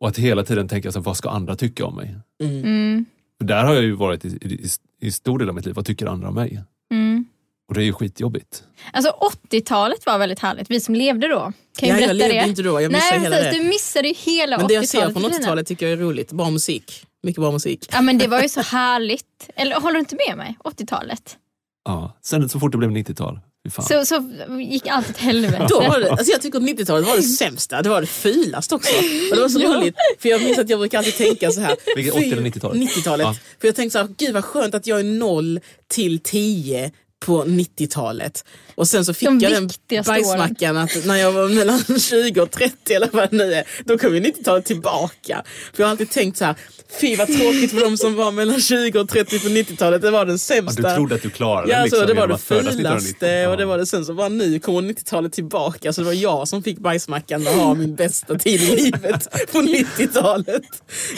[0.01, 2.17] Och att hela tiden tänka, så, vad ska andra tycka om mig?
[2.43, 2.59] Mm.
[2.65, 3.05] Mm.
[3.39, 4.69] För där har jag ju varit i, i,
[5.01, 6.63] i stor del av mitt liv, vad tycker andra om mig?
[6.93, 7.25] Mm.
[7.69, 8.65] Och det är ju skitjobbigt.
[8.93, 9.17] Alltså
[9.51, 10.71] 80-talet var väldigt härligt.
[10.71, 12.49] Vi som levde då kan Ja, jag berätta levde det.
[12.49, 13.59] inte då, jag missade Nej hela precis, det.
[13.65, 15.13] du missade ju hela Men det jag ser 80-talet.
[15.15, 15.47] från Katarina.
[15.47, 16.33] 80-talet tycker jag är roligt.
[16.33, 17.07] Bra musik.
[17.23, 17.89] Mycket bra musik.
[17.93, 19.51] Ja men det var ju så härligt.
[19.57, 20.57] Eller håller du inte med mig?
[20.65, 21.37] 80-talet.
[21.85, 22.19] Ja.
[22.25, 23.85] Sen så fort det blev 90-tal, fy fan.
[23.85, 24.23] Så, så
[24.71, 25.67] gick allt åt helvete.
[25.69, 28.75] Då var det, alltså jag tycker att 90-talet var det sämsta, det var det fulaste
[28.75, 28.95] också.
[29.31, 31.77] Och det var så roligt, för jag minns att jag brukar alltid tänka så här.
[31.97, 32.83] Vilket, fy- 80 eller 90-talet?
[32.83, 33.27] 90-talet.
[33.27, 33.35] Ja.
[33.61, 36.91] För jag tänkte så här, gud vad skönt att jag är 0 till 10
[37.25, 38.45] på 90-talet.
[38.75, 39.71] Och sen så fick De jag den
[40.07, 43.99] bajsmackan att när jag var mellan 20 och 30 eller vad det nu är, då
[43.99, 45.43] kom ju 90-talet tillbaka.
[45.73, 46.55] För jag har alltid tänkt så här,
[47.01, 50.25] fy vad tråkigt för de som var mellan 20 och 30 på 90-talet, det var
[50.25, 50.89] den Ja, sämsta.
[50.89, 53.07] du trodde att du klarade Ja, det liksom, det var det att födas 1990.
[53.19, 53.69] fulaste och det Ja.
[53.69, 56.79] var det sen så bara nu kommer 90-talet tillbaka så det var jag som fick
[56.79, 60.63] bajsmackan och ha min bästa tid i livet på 90-talet.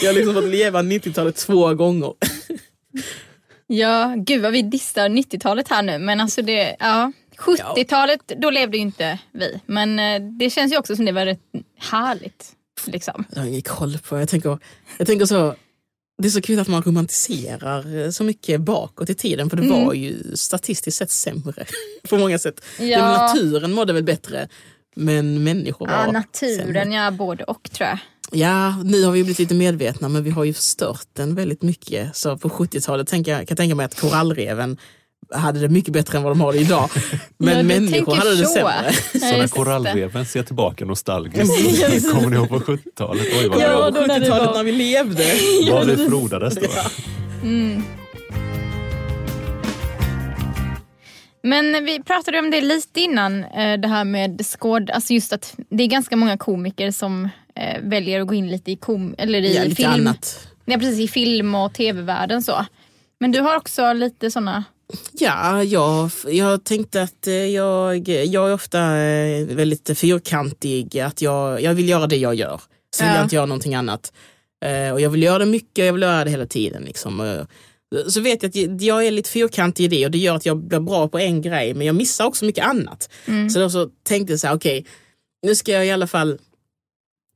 [0.01, 2.13] Jag har liksom fått leva 90-talet två gånger.
[3.67, 5.97] Ja, gud vad vi dissar 90-talet här nu.
[5.99, 7.11] Men alltså det, ja.
[7.37, 9.59] 70-talet, då levde ju inte vi.
[9.65, 11.39] Men eh, det känns ju också som det var rätt
[11.79, 12.51] härligt.
[12.85, 13.23] Liksom.
[13.33, 14.59] Jag har ingen koll på, jag tänker,
[14.97, 15.55] jag tänker så,
[16.21, 19.63] det är så kul att man romantiserar eh, så mycket bakåt i tiden för det
[19.63, 19.85] Mm.
[19.85, 21.65] var ju statistiskt sett sämre
[22.09, 22.65] på många sätt.
[22.79, 22.99] Ja.
[23.17, 24.47] Naturen mådde väl bättre
[24.95, 26.11] men människor var Ja, sämre.
[26.57, 27.99] naturen, ja både och tror jag.
[28.31, 32.15] Ja, nu har vi blivit lite medvetna men vi har ju förstört den väldigt mycket.
[32.15, 34.77] Så på 70-talet tänker jag, kan jag tänka mig att korallreven
[35.33, 36.89] hade det mycket bättre än vad de har det idag.
[37.37, 38.53] Men Ja, människor hade det så.
[38.53, 38.93] sämre.
[39.11, 43.25] Så Ja, när korallreven ser tillbaka nostalgiskt, kommer ni ihåg på 70-talet?
[43.41, 43.89] Oj vad Ja, bra.
[43.91, 45.25] då när det 70-talet var- när vi levde.
[45.71, 46.67] Vad det frodades då.
[47.43, 47.83] Mm.
[51.43, 55.55] Men vi pratade om det lite innan, eh, det här med skåd, alltså just att
[55.69, 57.29] det är ganska många komiker som
[57.59, 59.89] eh, väljer att gå in lite i, kom, eller i Ja, lite film.
[59.91, 60.47] annat.
[60.65, 60.99] Ja, precis.
[60.99, 62.65] I film och tv-världen så.
[63.19, 64.63] Men du har också lite sådana...
[65.11, 70.99] Ja, jag, jag tänkte att eh, jag, jag är ofta eh, väldigt fyrkantig.
[70.99, 72.61] Att jag, jag vill göra det jag gör.
[72.95, 73.19] Sen vill Ja.
[73.19, 74.13] jag inte göra någonting annat.
[74.65, 76.83] Eh, Och jag vill göra det mycket, jag vill göra det hela tiden.
[76.83, 77.45] Liksom.
[78.07, 80.57] Så vet jag att jag är lite fyrkantig i det och det gör att jag
[80.57, 83.09] blir bra på en grej men jag missar också mycket annat.
[83.53, 84.85] Så då så tänkte jag så här, okej,
[85.43, 86.37] nu ska jag i alla fall,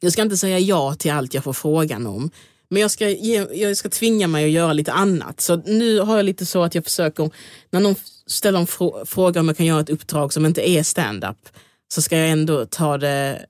[0.04, 2.32] jag ska inte säga ja till allt jag får frågan om.
[2.70, 5.42] Men jag ska, ge, jag ska tvinga mig att göra lite annat.
[5.42, 7.30] Så nu har jag lite så att jag försöker,
[7.70, 7.96] när någon
[8.28, 11.50] ställer en frå, fråga om jag kan göra ett uppdrag som inte är stand-up
[11.94, 13.46] så ska jag ändå ta det,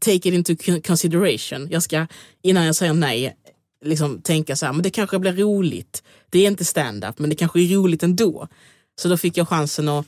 [0.00, 1.68] take it into consideration.
[1.70, 2.06] Jag ska,
[2.42, 3.36] innan jag säger nej,
[3.84, 6.02] liksom tänka så här, men det kanske blir roligt.
[6.30, 8.48] Det är inte stand-up, men det kanske är roligt ändå.
[9.00, 10.06] Så då fick jag chansen att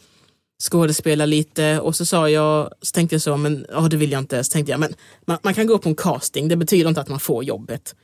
[0.62, 4.18] skådespela lite och så sa jag, så tänkte jag så, men ja, det vill jag
[4.18, 4.44] inte.
[4.44, 4.94] Så tänkte jag, men
[5.26, 7.94] man, man kan gå på en casting, det betyder inte att man får jobbet.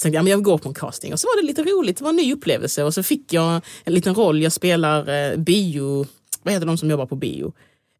[0.00, 1.96] Så tänkte jag, men jag går på en casting och så var det lite roligt,
[1.96, 5.36] det var en ny upplevelse och så fick jag en liten roll, jag spelar eh,
[5.36, 6.06] bio,
[6.42, 7.52] vad heter de som jobbar på bio?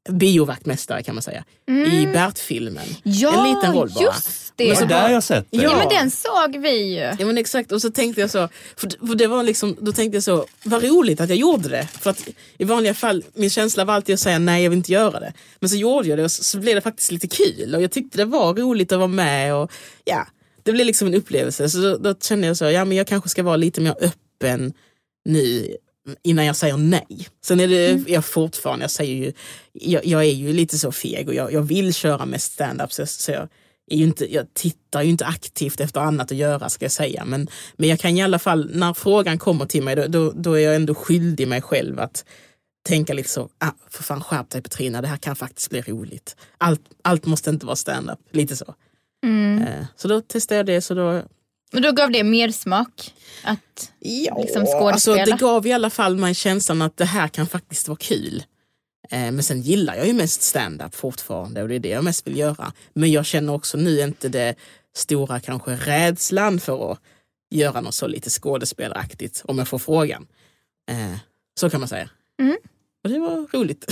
[0.09, 2.87] Biovaktmästare kan man säga, i Bert-filmen.
[3.03, 4.05] Ja, en liten roll bara.
[4.05, 4.69] just det.
[4.69, 5.57] Men så där har jag sett det.
[5.57, 5.63] Ja.
[5.63, 5.77] Ja.
[5.79, 7.17] men den såg vi ju.
[7.19, 10.17] Ja men exakt och så tänkte jag så, för, för det var liksom, då tänkte
[10.17, 11.89] jag så, vad roligt att jag gjorde det.
[12.01, 12.29] För att
[12.59, 15.33] i vanliga fall, min känsla var alltid att säga nej jag vill inte göra det.
[15.61, 17.91] Men så gjorde jag det och så, så blev det faktiskt lite kul och jag
[17.91, 19.73] tyckte det var roligt att vara med och
[20.05, 20.27] ja,
[20.63, 21.69] det blev liksom en upplevelse.
[21.69, 24.73] Så då, då kände jag så, ja men jag kanske ska vara lite mer öppen
[25.25, 25.77] nu
[26.23, 27.29] innan jag säger nej.
[27.45, 29.33] Sen är det, jag fortfarande, jag säger ju,
[29.73, 33.07] jag, jag är ju lite så feg och jag, jag vill köra mest stand-up så,
[33.07, 33.49] så jag,
[33.91, 37.25] är ju inte, jag tittar ju inte aktivt efter annat att göra ska jag säga.
[37.25, 40.53] Men, men jag kan i alla fall, när frågan kommer till mig, då, då, då
[40.53, 42.25] är jag ändå skyldig mig själv att
[42.87, 46.37] tänka lite så, ah, för fan skärp dig Petrina, det här kan faktiskt bli roligt.
[46.59, 48.75] Allt, allt måste inte vara stand-up, lite så.
[49.61, 51.23] Eh, så då testade jag det, så då
[51.73, 53.15] Men då gav det mer smak.
[53.45, 55.25] Att, Ja, liksom alltså skådespela.
[55.25, 58.45] det gav i alla fall mig känslan att det här kan faktiskt vara kul.
[59.11, 62.27] Eh, men sen gillar jag ju mest stand-up fortfarande och det är det jag mest
[62.27, 62.73] vill göra.
[62.93, 64.55] Men jag känner också nu inte det
[64.97, 66.99] stora kanske rädslan för att
[67.51, 70.27] göra något så lite skådespelaraktigt om jag får frågan.
[70.91, 71.19] Eh,
[71.61, 72.11] så kan man säga.
[72.41, 72.57] Mm.
[73.07, 73.85] Och det var roligt.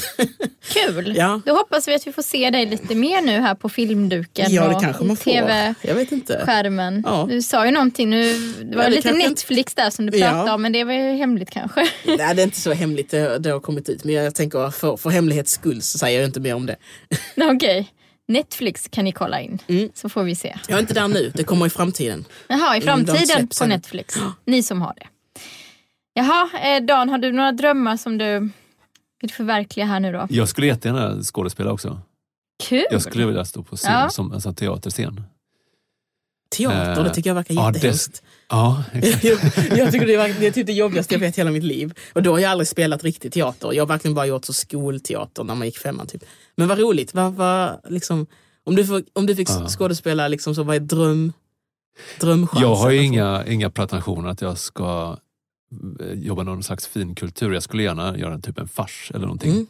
[0.72, 1.14] kul.
[1.16, 1.40] Ja.
[1.46, 4.74] Då hoppas vi att vi får se dig lite mer nu här på filmduken ja,
[4.74, 5.30] och kanske man får.
[5.30, 6.42] tv Jag vet inte.
[6.46, 7.02] skärmen.
[7.06, 7.26] Ja.
[7.30, 10.52] Du sa ju någonting nu, det var det lite inte- Netflix där som du pratade
[10.52, 11.80] om men det var ju hemligt kanske.
[12.04, 14.04] Nej, det är inte så hemligt det, det har kommit ut.
[14.04, 16.76] Men jag tänker för, för hemlighets skull så säger jag inte mer om det.
[17.54, 17.88] Okej,
[18.28, 19.88] Netflix kan ni kolla in Mm.
[19.94, 20.56] så får vi se.
[20.68, 22.24] Jag är inte där nu, det kommer i framtiden.
[22.48, 23.66] Jaha, i de framtiden på.
[23.66, 24.14] Netflix.
[24.46, 25.06] Ni som har det.
[26.16, 28.50] Jaha, eh, Dan, har du några drömmar som du
[29.24, 30.26] vill förverkliga här nu då?
[30.30, 32.00] Jag skulle jättegärna skådespela också.
[32.62, 32.84] Kul!
[32.90, 34.10] Jag skulle vilja stå på scen Ja.
[34.10, 35.22] som alltså, teaterscen.
[36.56, 38.22] Teater, Eh, det tycker jag verkar jättehemskt.
[38.48, 39.24] Ja, exakt.
[39.24, 39.38] jag,
[39.78, 41.94] jag tycker det är, det är typ det jobbigaste jag vet i hela mitt liv.
[42.12, 43.72] Och då har jag aldrig spelat riktig teater.
[43.72, 46.06] Jag har verkligen bara gjort så skolteater när man gick femman.
[46.06, 46.24] Typ.
[46.56, 47.14] Men vad roligt.
[47.14, 48.26] Vad, vad, liksom,
[48.64, 51.32] om, du får, om du fick skådespela, liksom, så vad är dröm,
[52.20, 52.68] drömchansen?
[52.68, 55.16] Jag har inga, inga pretensioner att jag ska
[56.14, 57.52] jobba någon slags finkultur.
[57.52, 59.52] Jag skulle gärna göra en typ en fars eller någonting.
[59.52, 59.66] Mm.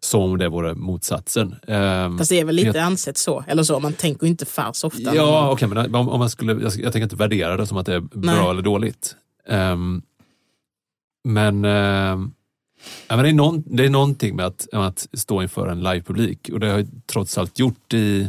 [0.00, 1.54] Som om det vore motsatsen.
[1.66, 3.44] Ehm, Fast det är väl lite Jag- ansett så.
[3.48, 5.14] Eller så, man tänker inte fars ofta.
[5.14, 7.86] Ja, okej, men om, om man skulle, jag, jag tänker inte värdera det som att
[7.86, 8.50] det är bra Nej.
[8.50, 9.16] eller dåligt.
[9.48, 10.02] Ehm,
[11.28, 12.32] men, ehm,
[13.08, 15.80] ja, men det, är någon, det är någonting med att, med att stå inför en
[15.82, 18.20] livepublik och det har jag trots allt gjort i,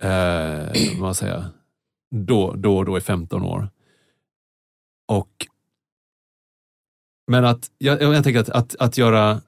[0.00, 1.44] eh, vad man säger,
[2.14, 3.68] då, då och då i 15 år.
[5.08, 5.46] Och,
[7.26, 9.40] men att, jag, jag tänker att, att, att göra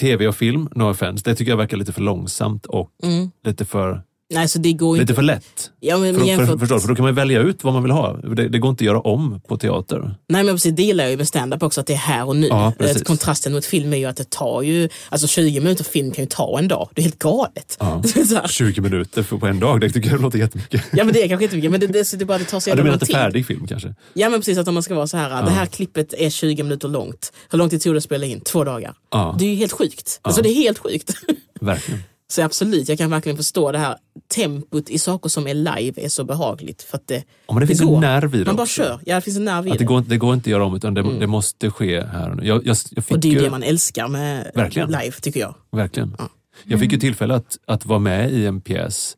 [0.00, 3.30] tv och film, no offense, det tycker jag verkar lite för långsamt och Mm.
[3.42, 4.02] lite för
[4.34, 5.14] Nej, så det går Lite inte.
[5.14, 5.70] för lätt.
[5.80, 6.80] Ja, men För, för, jämfört- förstår, du?
[6.80, 8.16] för då kan man välja ut vad man vill ha.
[8.16, 10.14] Det, det går inte att göra om på teater.
[10.28, 12.36] Nej men precis, det gillar jag ju med stand-up också, att det är här och
[12.36, 12.46] nu.
[12.46, 12.72] Ja.
[12.78, 16.24] Eh, Kontrasten mot film är ju att det tar ju, alltså 20 minuter film kan
[16.24, 16.88] ju ta en dag.
[16.94, 17.76] Det är helt galet.
[17.80, 18.02] Ja.
[18.28, 18.48] Så här.
[18.48, 20.82] 20 minuter för på en dag, det tycker jag låter jättemycket.
[20.92, 22.60] Ja men det är kanske inte mycket, men det, det, det, är bara, det tar
[22.60, 23.94] så Ja, du jävla menar inte färdig film kanske?
[24.14, 26.62] Ja men precis, att om man ska vara så här, det här klippet är 20
[26.62, 27.32] minuter långt.
[27.50, 28.40] Hur lång tid tog det att spela in?
[28.40, 28.94] Två dagar.
[29.10, 30.18] Ja, Det är ju helt sjukt.
[30.22, 31.14] Alltså det är helt sjukt.
[31.60, 32.02] verkligen.
[32.28, 33.96] Så absolut, jag kan verkligen förstå det här
[34.34, 36.82] tempot i saker som är live är så behagligt.
[36.82, 38.00] För att det, Ja, men det finns en går.
[38.00, 38.82] nerv i det Man bara också.
[38.82, 39.84] kör, ja det finns en nerv i Att det.
[39.84, 42.30] det, går, inte- det går inte att göra om, utan det, det måste ske här
[42.30, 42.46] och nu.
[42.46, 44.88] Jag, jag, jag Och det är ju det man älskar med Verkligen.
[44.90, 45.54] live tycker jag.
[45.72, 46.14] Verkligen.
[46.18, 46.28] Ja.
[46.64, 49.16] Jag fick ju tillfälle att, att vara med i en pjäs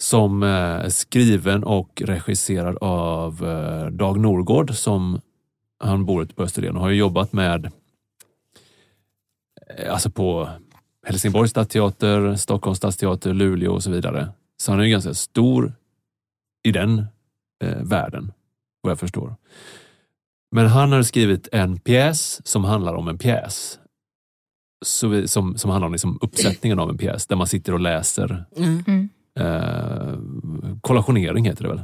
[0.00, 5.20] som eh, är skriven och regisserad av eh, Dag Norgård som
[5.84, 7.70] han bor ute på Österlen och har jobbat med
[9.78, 10.48] eh, alltså på
[11.04, 14.28] Helsingborgs stadsteater, Stockholms stadsteater, Luleå och så vidare.
[14.56, 15.72] Så han är ju ganska stor
[16.64, 17.06] i den
[17.64, 18.32] eh, världen,
[18.80, 19.36] vad jag förstår.
[20.52, 23.78] Men han har skrivit en pjäs som handlar om en pjäs.
[24.86, 27.80] Så vi, som, som handlar om liksom uppsättningen av en pjäs, där man sitter och
[27.80, 28.44] läser.
[28.56, 28.84] Mm.
[28.86, 29.08] Mm.
[29.40, 30.18] Eh,
[30.80, 31.82] kollationering heter det väl?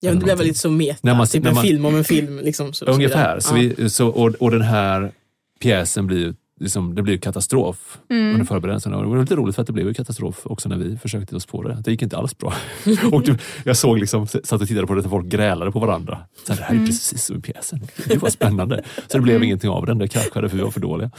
[0.00, 1.84] Ja, men det blev väl lite så meta, När man- typ när en man- film
[1.86, 2.38] om en film.
[2.38, 3.40] Liksom, så, Ungefär.
[3.40, 5.12] Så vi, så, och, och den här
[5.60, 8.32] pjäsen blir ju liksom, det ju katastrof Mm.
[8.32, 8.96] under förberedelserna.
[8.96, 11.46] Och det var lite roligt för att det blev katastrof också när vi försökte oss
[11.46, 11.78] på det.
[11.84, 12.54] Det gick inte alls bra.
[13.12, 16.18] och du, jag såg liksom, satt och tittade på det folk grälade på varandra.
[16.46, 16.86] Så här, det här är Mm.
[16.86, 17.80] precis som i pjäsen.
[18.08, 18.82] Det var spännande.
[19.08, 19.98] Så det blev ingenting av den.
[19.98, 21.10] Det kraschade för vi var för dåliga.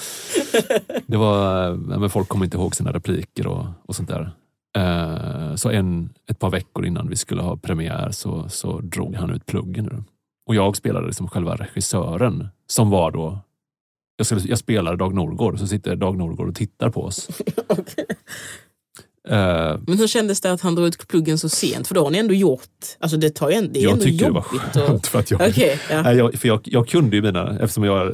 [1.07, 4.31] Det var, men folk kom inte ihåg sina repliker och, och sånt där.
[4.77, 9.29] Eh, Så en, ett par veckor innan vi skulle ha premiär så, så drog han
[9.29, 10.05] ut pluggen.
[10.47, 13.39] Och jag spelade liksom själva regissören som var då
[14.17, 17.29] jag, skulle, jag spelar Dag Norgård, så sitter Dag Norgård och tittar på oss.
[17.67, 18.05] Okej.
[19.29, 21.87] Eh, Men hur kändes det att han drog ut pluggen så sent?
[21.87, 24.03] För då har ni ändå gjort, alltså det, tar ju en, det är jag ändå
[24.03, 24.75] tycker det var jobbigt.
[24.75, 26.01] och- skönt för att jag, Okej, ja.
[26.01, 28.13] Nej, jag, för jag, jag kunde ju mina, eftersom jag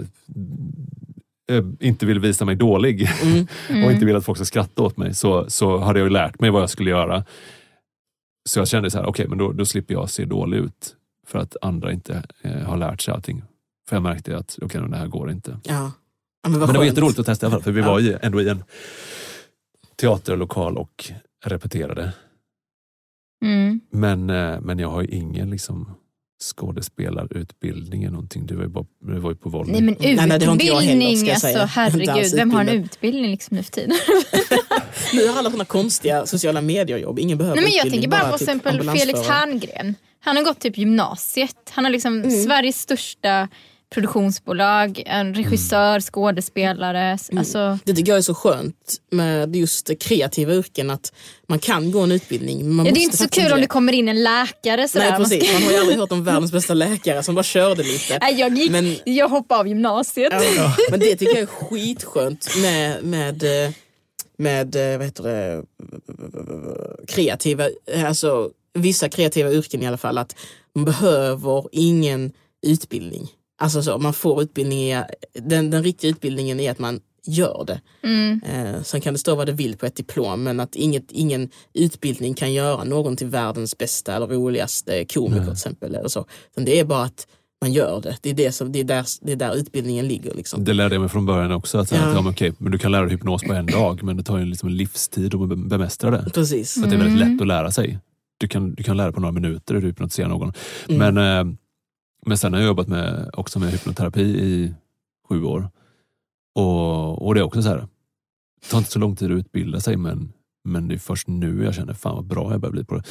[1.51, 3.09] eh, inte ville visa mig dålig
[3.69, 3.83] Mm.
[3.85, 6.39] och inte ville att folk ska skratta åt mig så, så hade jag ju lärt
[6.39, 7.23] mig vad jag skulle göra.
[8.49, 10.95] Så jag kände så här, okej men då, då slipper jag se dålig ut
[11.27, 13.43] för att andra inte eh, har lärt sig allting.
[13.89, 15.59] För jag märkte att okej, det här går inte.
[15.63, 15.73] Ja.
[15.73, 16.85] Ja, men Men det var skönt.
[16.85, 17.87] jätteroligt att testa i alla fall, för vi Ja.
[17.87, 18.63] var i, ändå i en
[20.01, 21.11] teaterlokal och
[21.45, 22.13] repeterade.
[23.45, 23.79] Mm.
[23.91, 25.95] Men, eh, men jag har ju ingen liksom,
[26.43, 28.45] skådespelarutbildning eller någonting.
[28.45, 29.71] Du var ju, bara, du var ju på Volvo.
[29.71, 31.61] Nej men Nej, nej, det har inte jag heller, utbildning, ska jag alltså säga.
[31.61, 33.91] Inte herregud, vem har en utbildning liksom nu för tiden?
[35.13, 38.31] Nu har alla såna konstiga sociala mediejobb, ingen behöver Nej, men jag utbildning, tänker bara
[38.31, 39.27] på typ exempel Felix.
[39.27, 39.95] Herngren.
[40.19, 41.55] Han har gått typ gymnasiet.
[41.69, 42.31] Han har liksom Mm.
[42.31, 43.47] Sveriges största
[43.93, 47.17] produktionsbolag, en regissör, skådespelare.
[47.37, 51.13] Alltså, Det tycker jag är så skönt med just kreativa yrken att
[51.47, 52.69] man kan gå en utbildning.
[52.75, 53.63] Man ja, det är inte så kul om det.
[53.63, 54.87] det kommer in en läkare.
[54.87, 55.09] Sådär.
[55.09, 57.43] Nej Man ska- precis, man har ju aldrig hört om världens bästa läkare som bara
[57.43, 58.17] körde lite.
[58.21, 60.33] Nej, jag, gick, Men- jag hoppade av gymnasiet.
[60.57, 63.43] Ja, Men det tycker jag är skitskönt med, med,
[64.37, 65.63] med vad heter det,
[67.07, 67.63] kreativa,
[68.05, 70.35] alltså vissa kreativa yrken i alla fall, att
[70.75, 72.31] man behöver ingen
[72.61, 73.27] utbildning.
[73.59, 75.03] Alltså så, man får utbildning i,
[75.33, 77.81] den, den riktiga utbildningen är att man gör det.
[78.07, 78.41] Mm.
[78.49, 81.49] Eh, sen kan det stå vad det vill på ett diplom men att inget, ingen
[81.73, 85.95] utbildning kan göra någon till världens bästa eller roligaste komiker till exempel.
[85.95, 86.25] Eller så.
[86.51, 87.27] Utan det är bara att
[87.61, 88.17] man gör det.
[88.21, 90.33] Det är, det som, det är, där, det är där utbildningen ligger.
[90.33, 90.63] Liksom.
[90.63, 91.77] Det lärde jag mig från början också.
[91.77, 91.97] Att, Ja.
[91.97, 94.23] att ja, men okej, men du kan lära dig hypnos på en dag men det
[94.23, 96.29] tar ju liksom en livstid att be- bemästra det.
[96.33, 96.73] Precis.
[96.73, 97.31] Så att det är väldigt Mm.
[97.33, 97.99] lätt att lära sig.
[98.37, 100.53] Du kan, du kan lära på några minuter hur du hypnotiserar någon.
[100.89, 101.13] Mm.
[101.15, 101.55] Men, eh,
[102.25, 104.73] men sen har jag jobbat med, också med hypnoterapi i
[105.29, 105.69] sju år.
[106.55, 107.87] Och, och det är också så här,
[108.61, 111.63] det tar inte så lång tid att utbilda sig men, men det är först nu
[111.63, 113.03] jag känner fan vad bra jag börjar bli på det.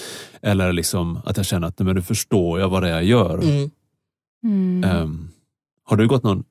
[0.43, 3.39] Eller liksom att jag känner att men nu förstår jag vad det är jag gör.
[3.39, 3.71] Mm.
[4.45, 4.91] Mm.
[4.91, 5.29] Ehm,
[5.85, 6.45] har du gått någon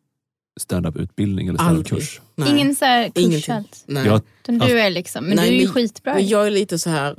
[0.59, 2.21] stand-up-utbildning eller stand-up-kurs?
[2.35, 2.51] Nej.
[2.51, 3.85] Ingen så här kurs alls.
[3.87, 6.13] Jag, du är liksom, men Nej, du är ju men- skitbra.
[6.13, 7.15] Men jag är lite så här,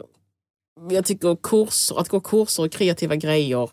[0.91, 3.70] jag tycker kurser, att gå kurser och kreativa grejer,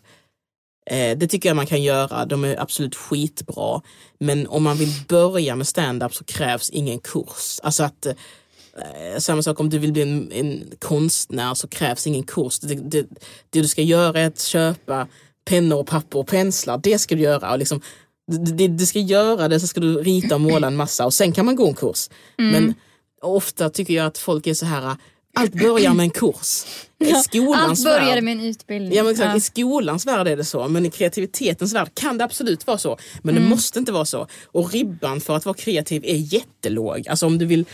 [0.90, 2.24] eh, det tycker jag man kan göra.
[2.24, 3.82] De är absolut skitbra.
[4.18, 7.60] Men om man vill börja med stand-up så krävs ingen kurs.
[7.62, 12.22] Alltså att eh, samma sak om du vill bli en, en konstnär så krävs ingen
[12.22, 12.58] kurs.
[12.58, 13.06] Det, det,
[13.50, 15.08] det du ska göra är att köpa
[15.44, 16.80] pennor, och papper och penslar.
[16.82, 17.52] Det ska du göra.
[17.52, 17.80] Och liksom,
[18.26, 21.32] det, du ska göra det, så ska du rita och måla en massa och sen
[21.32, 22.10] kan man gå en kurs.
[22.36, 22.74] Men
[23.22, 24.96] ofta tycker jag att folk är så här,
[25.36, 26.64] allt börjar med en kurs.
[26.98, 28.92] I skolans Allt började värld, med en utbildning.
[28.96, 29.36] Ja, men exakt, Ja.
[29.36, 32.98] I skolans värld är det så, men i kreativitetens värld kan det absolut vara så.
[33.22, 34.26] Men det måste inte vara så.
[34.46, 37.08] Och ribban för att vara kreativ är jättelåg.
[37.08, 37.64] Alltså om du vill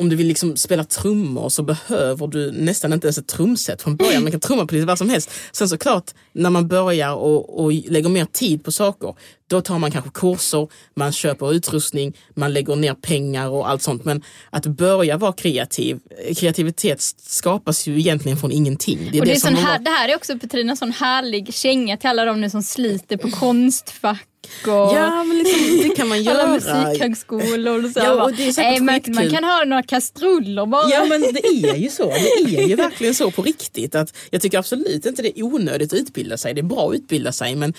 [0.00, 3.96] om du vill liksom spela trummor så behöver du nästan inte ens ett trumset från
[3.96, 4.22] början.
[4.22, 5.30] Man kan trumma på lite vad som helst.
[5.52, 9.14] Sen såklart, när man börjar och, och lägger mer tid på saker,
[9.50, 14.04] då tar man kanske kurser, man köper utrustning, man lägger ner pengar och allt sånt.
[14.04, 15.98] Men att börja vara kreativ,
[16.36, 18.98] kreativitet skapas ju egentligen från ingenting.
[19.12, 20.92] Det är Och det, är som här, vara- det här är också Petrina, en sån
[20.92, 24.26] härlig känga till alla de nu som sliter på konstfack
[24.66, 26.48] och Ja, men liksom, det kan man alla göra.
[26.48, 27.84] musikhögskolor.
[27.84, 30.66] Och så Ja, och det är säkert "Nej, man, man skitkul." kan ha några kastruller
[30.66, 30.90] bara.
[30.90, 32.04] Ja men det är ju så.
[32.46, 33.94] Det är ju verkligen så på riktigt.
[33.94, 36.54] Att jag tycker absolut inte det är onödigt att utbilda sig.
[36.54, 37.74] Det är bra att utbilda sig men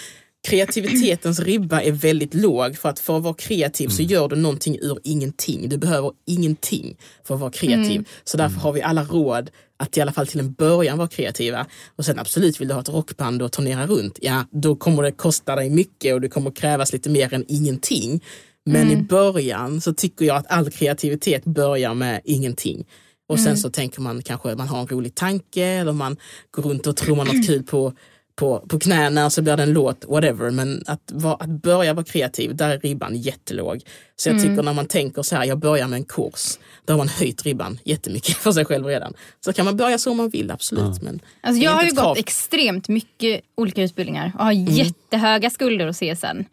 [0.47, 4.77] kreativitetens ribba är väldigt låg för att för att vara kreativ så gör du någonting
[4.81, 5.69] ur ingenting.
[5.69, 8.07] Du behöver ingenting för att vara kreativ.
[8.23, 11.65] Så därför har vi alla råd att i alla fall till en början vara kreativa.
[11.95, 15.11] Och sen absolut vill du ha ett rockband och turnera runt, ja då kommer det
[15.11, 18.23] kosta dig mycket och det kommer krävas lite mer än ingenting.
[18.65, 22.85] Men i början så tycker jag att all kreativitet börjar med ingenting.
[23.29, 26.17] Och sen så tänker man kanske man har en rolig tanke eller man
[26.51, 27.93] går runt och tror man något kul på,
[28.41, 30.51] på, på knäna så blir det en låt, whatever.
[30.51, 33.81] Men att, va, att börja vara kreativ, där är ribban jättelåg.
[34.15, 36.97] Så jag tycker när man tänker så här, jag börjar med en kurs, då har
[36.97, 39.13] man höjt ribban jättemycket för sig själv redan.
[39.45, 41.01] Så kan man börja så om man vill, absolut.
[41.01, 44.73] Men Alltså jag har ju gått extremt mycket olika utbildningar och har Mm.
[44.73, 46.43] jättehöga skulder hos CSN.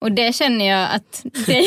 [0.00, 1.64] Och det känner jag att det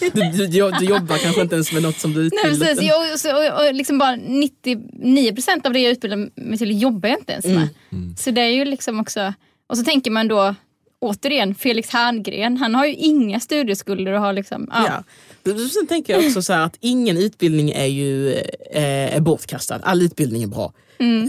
[0.12, 2.82] du, du, du, jobbar kanske inte ens med något som du Nej, utbildar precis.
[2.82, 7.08] Jag, och, så- och, och liksom bara 99% av det jag utbildar mig till jobbar
[7.08, 7.68] jag inte ens med.
[7.92, 8.16] Mm.
[8.16, 9.34] Så det är ju liksom också...
[9.66, 10.54] Och så tänker man då
[10.98, 14.70] återigen Felix Herngren, han har ju inga studieskulder och har liksom...
[14.72, 15.04] Ja.
[15.44, 15.52] Ja.
[15.68, 18.32] Sen tänker jag också så här att ingen utbildning är ju
[18.72, 19.80] eh, är bortkastad.
[19.82, 20.72] All utbildning är bra.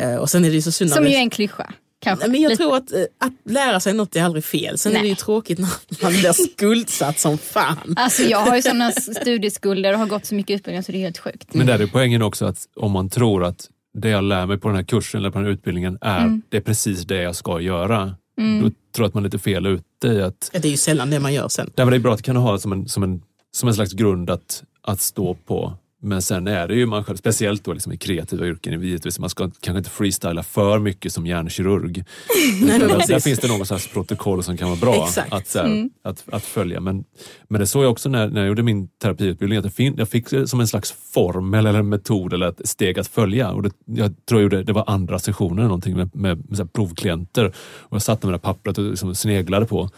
[0.01, 1.03] Eh, och sen är det ju så synd Mm.
[1.03, 1.73] Som ju är en klyscha.
[2.03, 2.27] Kanske.
[2.27, 2.63] Men jag Lite.
[2.63, 4.77] tror att, eh, att lära sig något är aldrig fel.
[4.77, 5.03] Sen är Nej.
[5.03, 5.69] det ju tråkigt när
[6.03, 7.93] man blir skuldsatt som fan.
[7.95, 10.99] Alltså jag har ju sådana studieskulder och har gått så mycket utbildningar så det är
[11.01, 11.53] helt sjukt.
[11.53, 14.67] Men där är poängen också att om man tror att det jag lär mig på
[14.67, 17.59] den här kursen eller på den här utbildningen är, det är precis det jag ska
[17.61, 18.15] göra.
[18.37, 20.77] Då tror jag att man är lite fel ute i att Ja, Det är ju
[20.77, 21.71] sällan det man gör sen.
[21.75, 23.21] Det är bra att kunna ha som en, som en,
[23.51, 25.73] som en slags grund att, att stå på.
[26.03, 29.29] Men sen är det ju man själv, speciellt då liksom i kreativa yrken, givetvis, man
[29.29, 32.03] ska kanske inte freestyla för mycket som hjärnkirurg.
[32.61, 36.23] Nej, Där, finns det någon slags protokoll som kan vara bra att, så här, att,
[36.31, 36.79] att följa.
[36.79, 37.03] Men,
[37.49, 40.27] men det såg jag också när, när jag gjorde min terapiutbildning, att fin, jag fick
[40.45, 43.51] som en slags formel eller en metod eller ett steg att följa.
[43.51, 46.57] Och det, jag tror jag gjorde, det var andra sessionen eller någonting med, med, med
[46.57, 47.45] så här provklienter.
[47.79, 49.89] Och jag satt med det här pappret och liksom sneglade på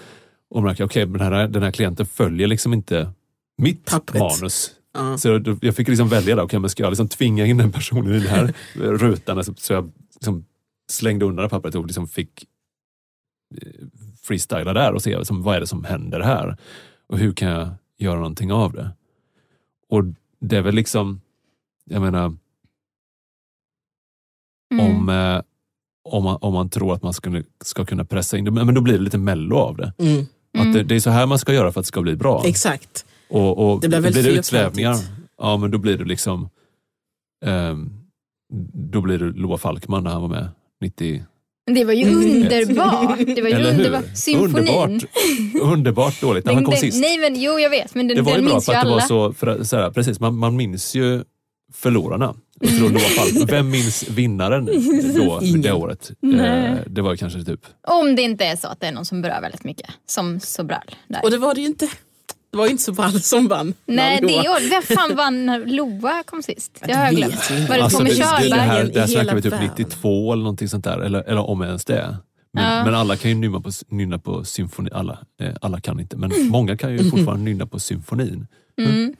[0.50, 3.12] och märkte okej, men den här, den här klienten följer liksom inte
[3.58, 4.22] mitt Pappret.
[4.22, 4.72] manus.
[4.94, 5.18] Ja.
[5.18, 7.72] Så jag, jag fick liksom välja, då, okay, men ska jag liksom tvinga in den
[7.72, 9.44] personen i den här rutan?
[9.44, 10.46] Så, så jag liksom
[10.90, 12.46] slängde undan pappret och liksom fick
[13.62, 13.68] eh,
[14.24, 16.58] freestyla där och se liksom, vad är det som händer här?
[17.08, 18.92] Och hur kan jag göra någonting av det?
[19.90, 20.04] Och
[20.40, 21.22] det är väl liksom,
[21.86, 22.38] jag menar,
[24.74, 24.86] Mm.
[24.86, 25.42] om, eh,
[26.04, 28.82] om, man, om man tror att man ska, ska kunna pressa in det, men då
[28.82, 29.94] blir det lite mello av det.
[29.98, 30.26] Mm.
[30.58, 32.44] Att det, det är så här man ska göra för att det ska bli bra.
[32.46, 33.06] Exakt.
[33.34, 34.96] Och, och Det blir väldigt det utsvävningar,
[35.38, 36.50] ja men då blir det liksom
[37.46, 37.90] ehm,
[38.92, 40.48] då blir det Loa Falkman när han var med
[40.82, 41.24] 90.
[41.66, 42.18] Det var ju Mm.
[42.44, 43.18] underbart.
[43.36, 43.78] Det var ju Eller hur?
[43.86, 44.18] underbart.
[44.18, 44.68] Symfonin.
[44.68, 45.04] Underbart,
[45.62, 46.46] underbart dåligt.
[46.46, 47.02] när han kom den, sist.
[47.02, 48.82] nej men jo jag vet men den, det var ju den bra minns för att
[48.82, 49.02] det var alla.
[49.08, 51.24] så, för, så här, precis, man, man minns ju
[51.74, 52.36] förlorarna.
[53.48, 54.66] Vem minns vinnaren
[55.16, 56.12] då, det året?
[56.24, 59.22] Eh, det var kanske typ Om det inte är så att det är någon som
[59.22, 59.90] berör väldigt mycket.
[60.06, 60.96] Som Sobral.
[61.08, 61.20] Där.
[61.24, 61.90] Och det var det ju inte.
[62.54, 63.74] Det var ju inte så bra som vann.
[63.86, 66.84] Nej, det år, vem fan vann när Loa kom sist?
[66.86, 67.50] Det har jag glömt.
[67.70, 68.60] Var det Alltså, Tommy det, det, det Körberg?
[68.60, 69.70] här, I det här snackar vi typ världen.
[69.78, 72.18] 92 eller någonting sånt där, eller, eller om ens det.
[72.54, 72.86] Men, Ja.
[72.86, 76.32] men alla kan ju nynna på, nynna på symfoni, alla, eh, alla kan inte, men
[76.50, 78.48] många kan ju fortfarande nynna på symfonin.
[78.82, 79.16] Mm.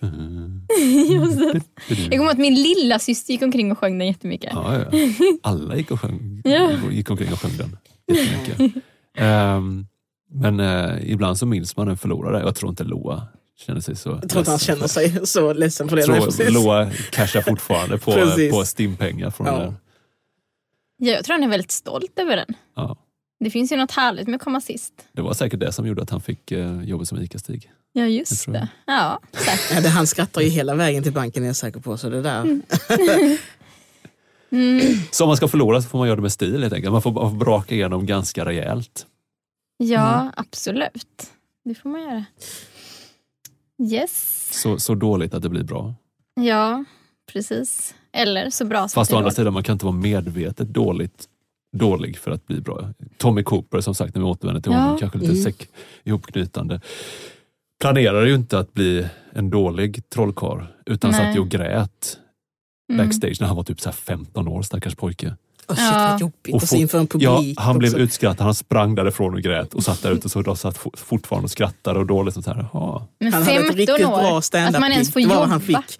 [1.90, 4.50] Jag kommer ihåg att min lilla syster gick omkring och sjöng den jättemycket.
[4.54, 5.00] Ja, ja.
[5.44, 6.72] Alla gick, och sjöng, Ja.
[6.92, 7.78] gick omkring och sjöng den
[8.18, 8.84] jättemycket.
[9.18, 9.88] Ehm,
[10.34, 12.40] men eh, ibland så minns man en förlorare.
[12.40, 13.28] Jag tror inte Loa
[13.58, 16.02] känner sig så Jag tror inte han känner sig så ledsen för det.
[16.02, 16.54] Jag Nej, tror precis.
[16.54, 18.12] Loa cashar fortfarande på,
[18.52, 19.54] på stimpengar från Ja.
[19.54, 19.74] det där.
[20.98, 22.54] Ja, jag tror han är väldigt stolt över den.
[22.76, 22.98] Ja.
[23.40, 24.94] Det finns ju något härligt med att komma sist.
[25.14, 27.72] Det var säkert det som gjorde att han fick eh, jobbet som ICA-Stig.
[27.94, 28.68] Ja, just det.
[28.86, 29.72] Ja, säkert.
[29.76, 31.98] Ja, det, han skrattar ju hela vägen till banken är jag säker på.
[31.98, 32.62] Så det där.
[34.52, 34.98] Mm.
[35.12, 36.92] Så om man ska förlora så får man göra det med stil helt enkelt.
[36.92, 39.06] Man får, man får braka igenom ganska rejält.
[39.86, 40.34] Ja, Mm.
[40.38, 41.32] absolut.
[41.66, 42.26] Det får man göra.
[43.92, 44.50] Yes.
[44.62, 45.94] Så, så dåligt att det blir bra.
[46.36, 46.84] Ja,
[47.34, 47.96] precis.
[48.12, 51.30] Eller så bra som Fast å andra sidan, man kan inte vara medvetet dåligt
[51.78, 52.90] dålig för att bli bra.
[53.18, 54.78] Tommy Cooper, som sagt, när vi återvänder till Ja.
[54.80, 55.44] honom, kanske lite Mm.
[55.44, 55.68] säck
[56.04, 56.82] ihopknytande,
[57.82, 61.20] planerar ju inte att bli en dålig trollkarl utan Nej.
[61.20, 62.18] satt ju och grät
[62.92, 63.06] Mm.
[63.06, 65.36] backstage när han var typ så här 15 år, stackars pojke.
[65.68, 66.08] Oh, shit, Ja.
[66.12, 66.48] vad jobbigt.
[66.50, 68.00] Och Och så få- inför en Ja, publik han blev också.
[68.04, 70.98] utskrattad, han sprang därifrån och grät och satt där ute och så de satt fo-
[70.98, 72.38] fortfarande och skrattade och dåligt.
[72.38, 73.08] Och så här, ja.
[73.20, 75.14] Men Han hade ett 15 riktigt år, bra att stand-up man ens gig.
[75.14, 75.40] får Det var jobba.
[75.40, 76.00] vad han fick.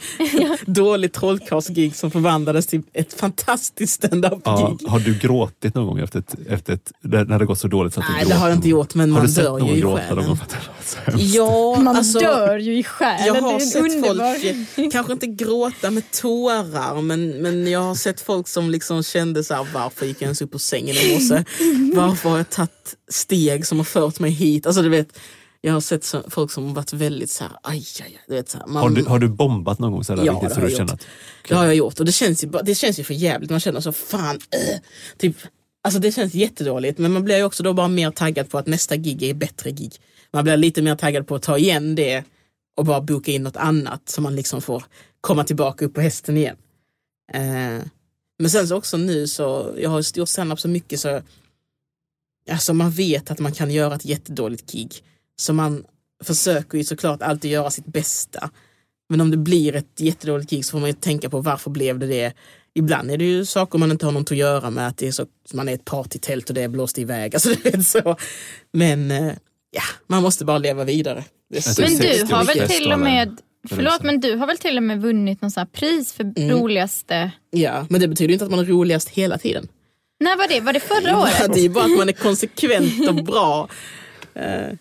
[0.66, 4.88] Dåligt trollkarlsgig som förvandlades till ett fantastiskt stand-up Ja, gig.
[4.90, 7.94] har du gråtit någon gång efter ett, efter ett, när det gått så dåligt?
[7.94, 9.66] Så att Nej, det har jag inte gjort, men Har man du sett dör ju
[9.66, 10.38] någon i gråta någon själen.
[10.88, 11.36] Så hemskt?
[11.36, 13.26] Ja, Man alltså, dör ju i själen.
[13.28, 14.76] jag det har är sett underbar.
[14.76, 19.44] folk, kanske inte gråta med tårar, men, men jag har sett folk som liksom kände
[19.44, 21.44] så här, varför gick jag ens upp på sängen i morse?
[21.96, 24.66] Varför har jag tagit steg som har fört mig hit?
[24.66, 25.20] Alltså, du vet,
[25.62, 28.20] jag har sett så, folk som har varit väldigt så här, aj, aj, aj.
[28.28, 30.32] Du vet, så här, man, Har du, har du bombat någon gång så här Ja,
[30.34, 30.92] riktigt det så har du jag gjort.
[30.92, 31.08] att
[31.50, 33.50] Det har jag gjort och det känns ju, det känns ju för jävligt.
[33.50, 34.80] Man känner så fan, äh,
[35.18, 35.36] typ,
[35.84, 36.98] alltså det känns jättedåligt.
[37.00, 39.72] Men man blir ju också då bara mer taggad på att nästa gig är bättre
[39.72, 39.94] gig.
[40.34, 42.24] Man blir lite mer taggad på att ta igen det
[42.78, 44.84] och bara boka in något annat så man liksom får
[45.22, 46.58] komma tillbaka upp på hästen igen.
[47.34, 47.82] Eh,
[48.40, 51.22] men sen så också nu så, jag har gjort standup så mycket så,
[52.52, 55.04] alltså man vet att man kan göra ett jättedåligt gig.
[55.36, 55.86] Så man
[56.24, 58.50] försöker ju såklart alltid göra sitt bästa.
[59.10, 62.00] Men om det blir ett jättedåligt gig så får man ju tänka på varför blev
[62.00, 62.34] det det?
[62.76, 65.12] Ibland är det ju saker man inte har något att göra med, att det är
[65.12, 67.34] så, man är ett partytält och det är blåst iväg.
[67.36, 68.18] Alltså, det är så.
[68.72, 69.34] Men eh,
[69.74, 71.24] ja, man måste bara leva vidare.
[71.50, 73.38] Men du har väl till och med
[73.70, 76.24] För Förlåt men du har väl till och med vunnit någon sån här pris för
[76.24, 76.52] Mm.
[76.52, 77.32] roligaste...
[77.52, 79.68] Ja, men det betyder inte att man är roligast hela tiden.
[80.20, 80.60] När var det?
[80.60, 81.54] Var det förra året?
[81.54, 83.68] Det är bara att man är konsekvent och bra.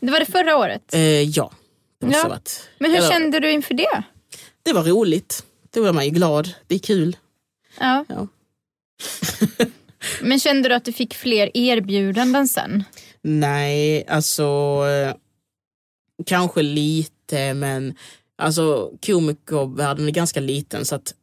[0.00, 0.94] Det var det förra året?
[0.94, 1.52] Eh, ja,
[2.00, 2.28] det måste Ja.
[2.28, 2.68] varit.
[2.78, 4.02] Men hur Eller- kände du inför det?
[4.62, 5.44] Det var roligt.
[5.74, 6.54] Då var man ju glad.
[6.66, 7.16] Det är kul.
[7.80, 8.04] Ja.
[8.08, 8.26] Ja.
[10.20, 12.84] Men kände du att du fick fler erbjudanden sen?
[13.22, 14.84] Nej, alltså
[16.26, 17.94] kanske lite men
[18.38, 21.14] alltså komikervärlden är ganska liten så att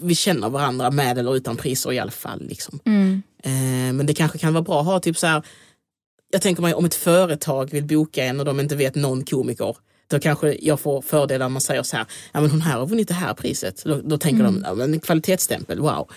[0.00, 2.46] vi känner varandra med eller utan priser i alla fall.
[2.48, 2.80] Liksom.
[2.84, 3.22] Mm.
[3.42, 5.42] Eh, men det kanske kan vara bra att ha typ så här.
[6.32, 9.76] Jag tänker mig om ett företag vill boka en och de inte vet någon komiker.
[10.08, 12.86] Då kanske jag får fördelar om man säger så här, ja men hon här har
[12.86, 13.84] vunnit det här priset.
[13.84, 16.10] Då, då tänker de, ja men kvalitetsstämpel, wow.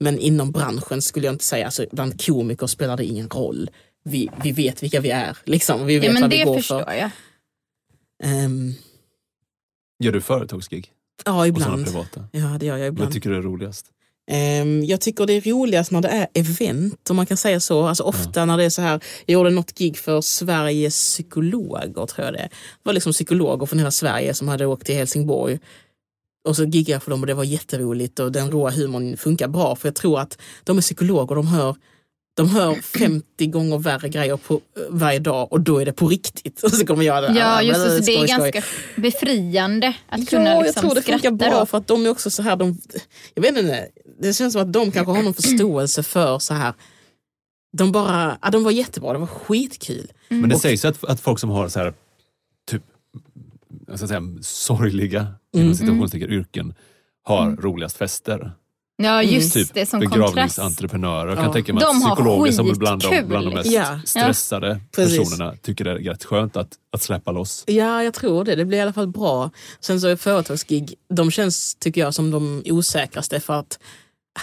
[0.00, 3.70] Men inom branschen skulle jag inte säga, alltså bland komiker spelar det ingen roll.
[4.08, 5.86] Vi, vi vet vilka vi är, liksom.
[5.86, 6.92] Vi vet Ja men vad vi det går förstår för.
[6.92, 7.10] jag.
[8.24, 8.72] Ehm,
[10.04, 10.92] Gör du företagsgig?
[11.24, 11.64] ja, Och ibland.
[11.70, 12.28] sådana privata?
[12.32, 13.12] Ja, det gör jag Vad ibland.
[13.12, 13.86] tycker du är roligast?
[14.30, 17.86] Ehm, jag tycker det är roligast när det är event, om man kan säga så.
[17.86, 22.24] Alltså ofta när det är så här, jag gjorde något gig för Sveriges psykologer, tror
[22.24, 22.38] jag det.
[22.48, 22.50] Det
[22.82, 25.58] var liksom psykologer från hela Sverige som hade åkt till Helsingborg.
[26.48, 29.48] Och så giggade jag för dem och det var jätteroligt och den råa humorn funkar
[29.48, 31.76] bra för jag tror att de är psykologer, de hör
[32.36, 36.62] de hör 50 gånger värre grejer på, varje dag och då är det på riktigt.
[36.62, 38.50] Och så kommer jag där, Ja just det, så det är skoj, skoj.
[38.50, 38.62] ganska
[38.96, 41.66] befriande att Ja, kunna jag liksom tror det funkar bra då.
[41.66, 42.78] för att de är också så här, de,
[43.34, 43.88] jag vet inte,
[44.20, 46.74] det känns som att de kanske har någon förståelse för så här,
[47.78, 50.12] de bara, ja, de var jättebra, det var skitkul.
[50.28, 51.94] Men det Och- sägs ju att, att folk som har så här,
[52.70, 52.82] typ,
[53.86, 55.64] jag ska säga, sorgliga Mm.
[55.66, 56.74] inom citationstecken, yrken
[57.22, 58.52] har roligast fester.
[59.02, 61.28] Ja just Typ det, som begravningsentreprenörer.
[61.28, 61.42] Jag Ja.
[61.42, 64.00] kan tänka mig att psykologer som är bland de, bland de mest Ja.
[64.04, 65.18] stressade Precis.
[65.18, 67.64] personerna tycker det är rätt skönt att, att släppa loss.
[67.66, 68.54] Ja, jag tror det.
[68.54, 69.50] Det blir i alla fall bra.
[69.80, 73.78] Sen så är företagsgig, de känns, tycker jag, som de osäkraste för att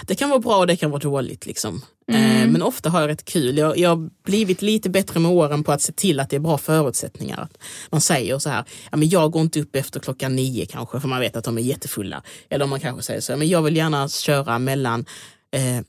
[0.06, 1.46] det kan vara bra och det kan vara dåligt.
[1.46, 1.82] Liksom.
[2.12, 3.58] Eh, men ofta har jag rätt kul.
[3.58, 6.40] Jag, jag har blivit lite bättre med åren på att se till att det är
[6.40, 7.40] bra förutsättningar.
[7.40, 7.58] Att
[7.90, 11.08] man säger så här, ja, men jag går inte upp efter klockan nio kanske, för
[11.08, 12.22] man vet att de är jättefulla.
[12.48, 15.04] Eller man kanske säger så här, men jag vill gärna köra mellan
[15.50, 15.84] eh,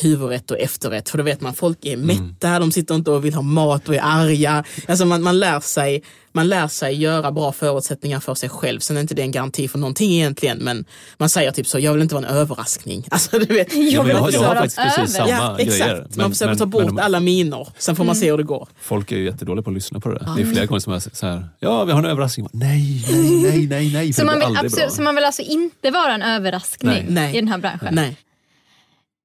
[0.00, 1.08] huvudrätt och efterrätt.
[1.08, 3.94] För då vet man, folk är mätta, de sitter inte och vill ha mat och
[3.94, 4.64] är arga.
[4.88, 8.80] Alltså man, man, lär sig, man lär sig göra bra förutsättningar för sig själv.
[8.80, 10.84] Sen är inte det en garanti för någonting egentligen, men
[11.18, 13.04] man säger typ så, jag vill inte vara en överraskning.
[13.10, 15.28] Alltså, du vet, Jag men jag, har- vill jag har vara faktiskt precis över.
[15.28, 15.78] samma ja, exakt.
[15.80, 16.06] grejer.
[16.14, 18.68] man försöker ta bort de- alla miner, sen får man se hur det går.
[18.80, 20.28] Folk är ju jättedåliga på att lyssna på det.
[20.36, 22.48] Det är flera gånger som jag säger så här, ja vi har en överraskning.
[22.52, 24.12] Nej, nej, nej, nej, nej.
[24.12, 27.06] Så man, vill, absolut, så man vill alltså inte vara en överraskning Nej.
[27.08, 27.32] Nej.
[27.36, 27.88] i den här branschen?
[27.94, 28.16] Nej.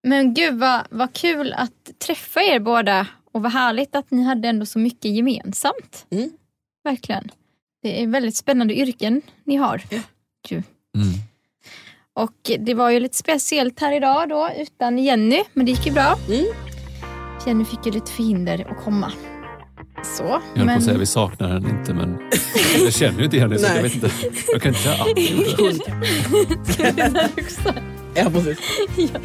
[0.04, 4.48] Men gud vad, vad kul att träffa er båda och vad härligt att ni hade
[4.48, 6.06] ändå så mycket gemensamt.
[6.10, 6.30] Mm.
[6.84, 7.32] Verkligen.
[7.82, 9.82] Det är väldigt spännande yrken ni har.
[9.90, 10.00] Ja.
[10.50, 10.56] Ju.
[10.58, 11.08] Mm.
[12.14, 15.92] Och det var ju lite speciellt här idag då utan Jenny, men det gick ju
[15.92, 16.20] bra.
[16.28, 16.46] Mm.
[17.48, 19.12] Jenny fick ju lite förhinder att komma.
[20.18, 22.18] Så, Jag höll på men att säga vi saknar henne inte men
[22.84, 24.12] jag känner ju inte henne så jag vet inte.
[24.52, 25.20] Jag kan inte säga allt.
[28.16, 28.60] Ja, precis.
[29.14, 29.20] ja,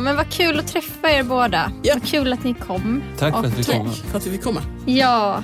[0.00, 1.72] men vad kul att träffa er båda.
[1.82, 1.94] Ja.
[1.94, 3.02] Vad kul att ni kom.
[3.18, 3.92] Tack för att vi kom.
[3.92, 4.60] För att vi fick komma.
[4.86, 5.42] Ja,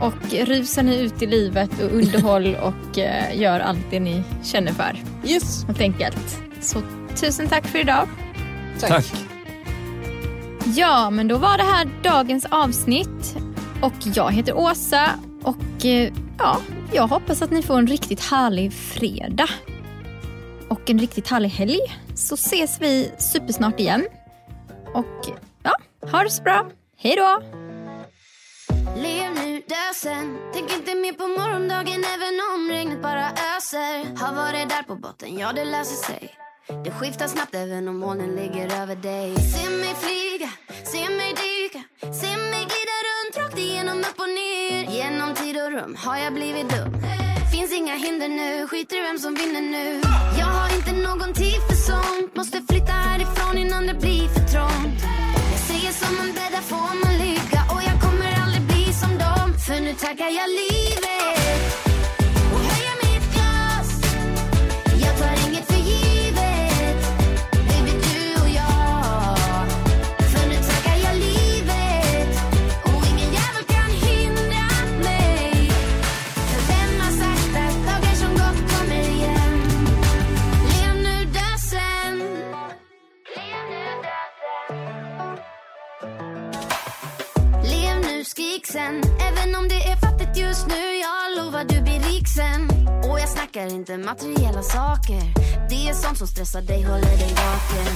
[0.00, 4.72] och rusar ni ut i livet och underhåll och eh, gör allt det ni känner
[4.72, 5.02] för.
[5.24, 5.64] Yes.
[5.64, 6.38] Helt enkelt.
[6.60, 6.82] Så
[7.16, 8.08] tusen tack för idag.
[8.80, 9.12] Tack.
[10.64, 13.36] Ja, men då var det här dagens avsnitt.
[13.80, 15.10] Och jag heter Åsa
[15.42, 16.60] och eh, ja,
[16.92, 19.48] jag hoppas att ni får en riktigt härlig fredag.
[20.70, 21.80] Och en riktigt härlig helg.
[22.14, 24.06] Så ses vi supersnart igen.
[24.94, 25.26] Och
[25.62, 25.72] ja,
[26.10, 26.66] ha det så bra.
[26.96, 27.42] Hej då!
[28.96, 34.34] Lev nu, dö sen Tänk inte mer på morgondagen även om regnet bara öser Har
[34.34, 36.30] varit där på botten, ja det löser sig
[36.84, 40.50] Det skiftar snabbt även om molnen ligger över dig Se mig flyga,
[40.84, 45.72] se mig dyka Se mig glida runt rakt igenom upp och ner Genom tid och
[45.72, 46.92] rum har jag blivit dum
[47.58, 50.00] Finns inga hinder nu, skiter i vem som vinner nu.
[50.38, 55.00] Jag har inte någon tid för sånt Måste flytta härifrån innan det blir för trångt.
[55.52, 57.60] Jag säger som man bäddar får man ligga.
[57.72, 59.48] Och jag kommer aldrig bli som dem.
[59.66, 61.47] För nu tackar jag livet.
[88.58, 92.88] musik sen Även om det är fattigt just nu, jag lovar du blir rik sen
[93.10, 95.22] Och jag snackar inte materiella saker.
[95.68, 97.94] Det är sånt som stressar dig, håller dig vaken.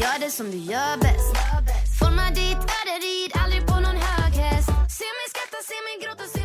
[0.00, 1.32] Gör det som du gör bäst.
[1.98, 6.24] Forma ditt öde, rid aldrig på någon hög häst Se mig skratta, se mig gråta,
[6.34, 6.39] se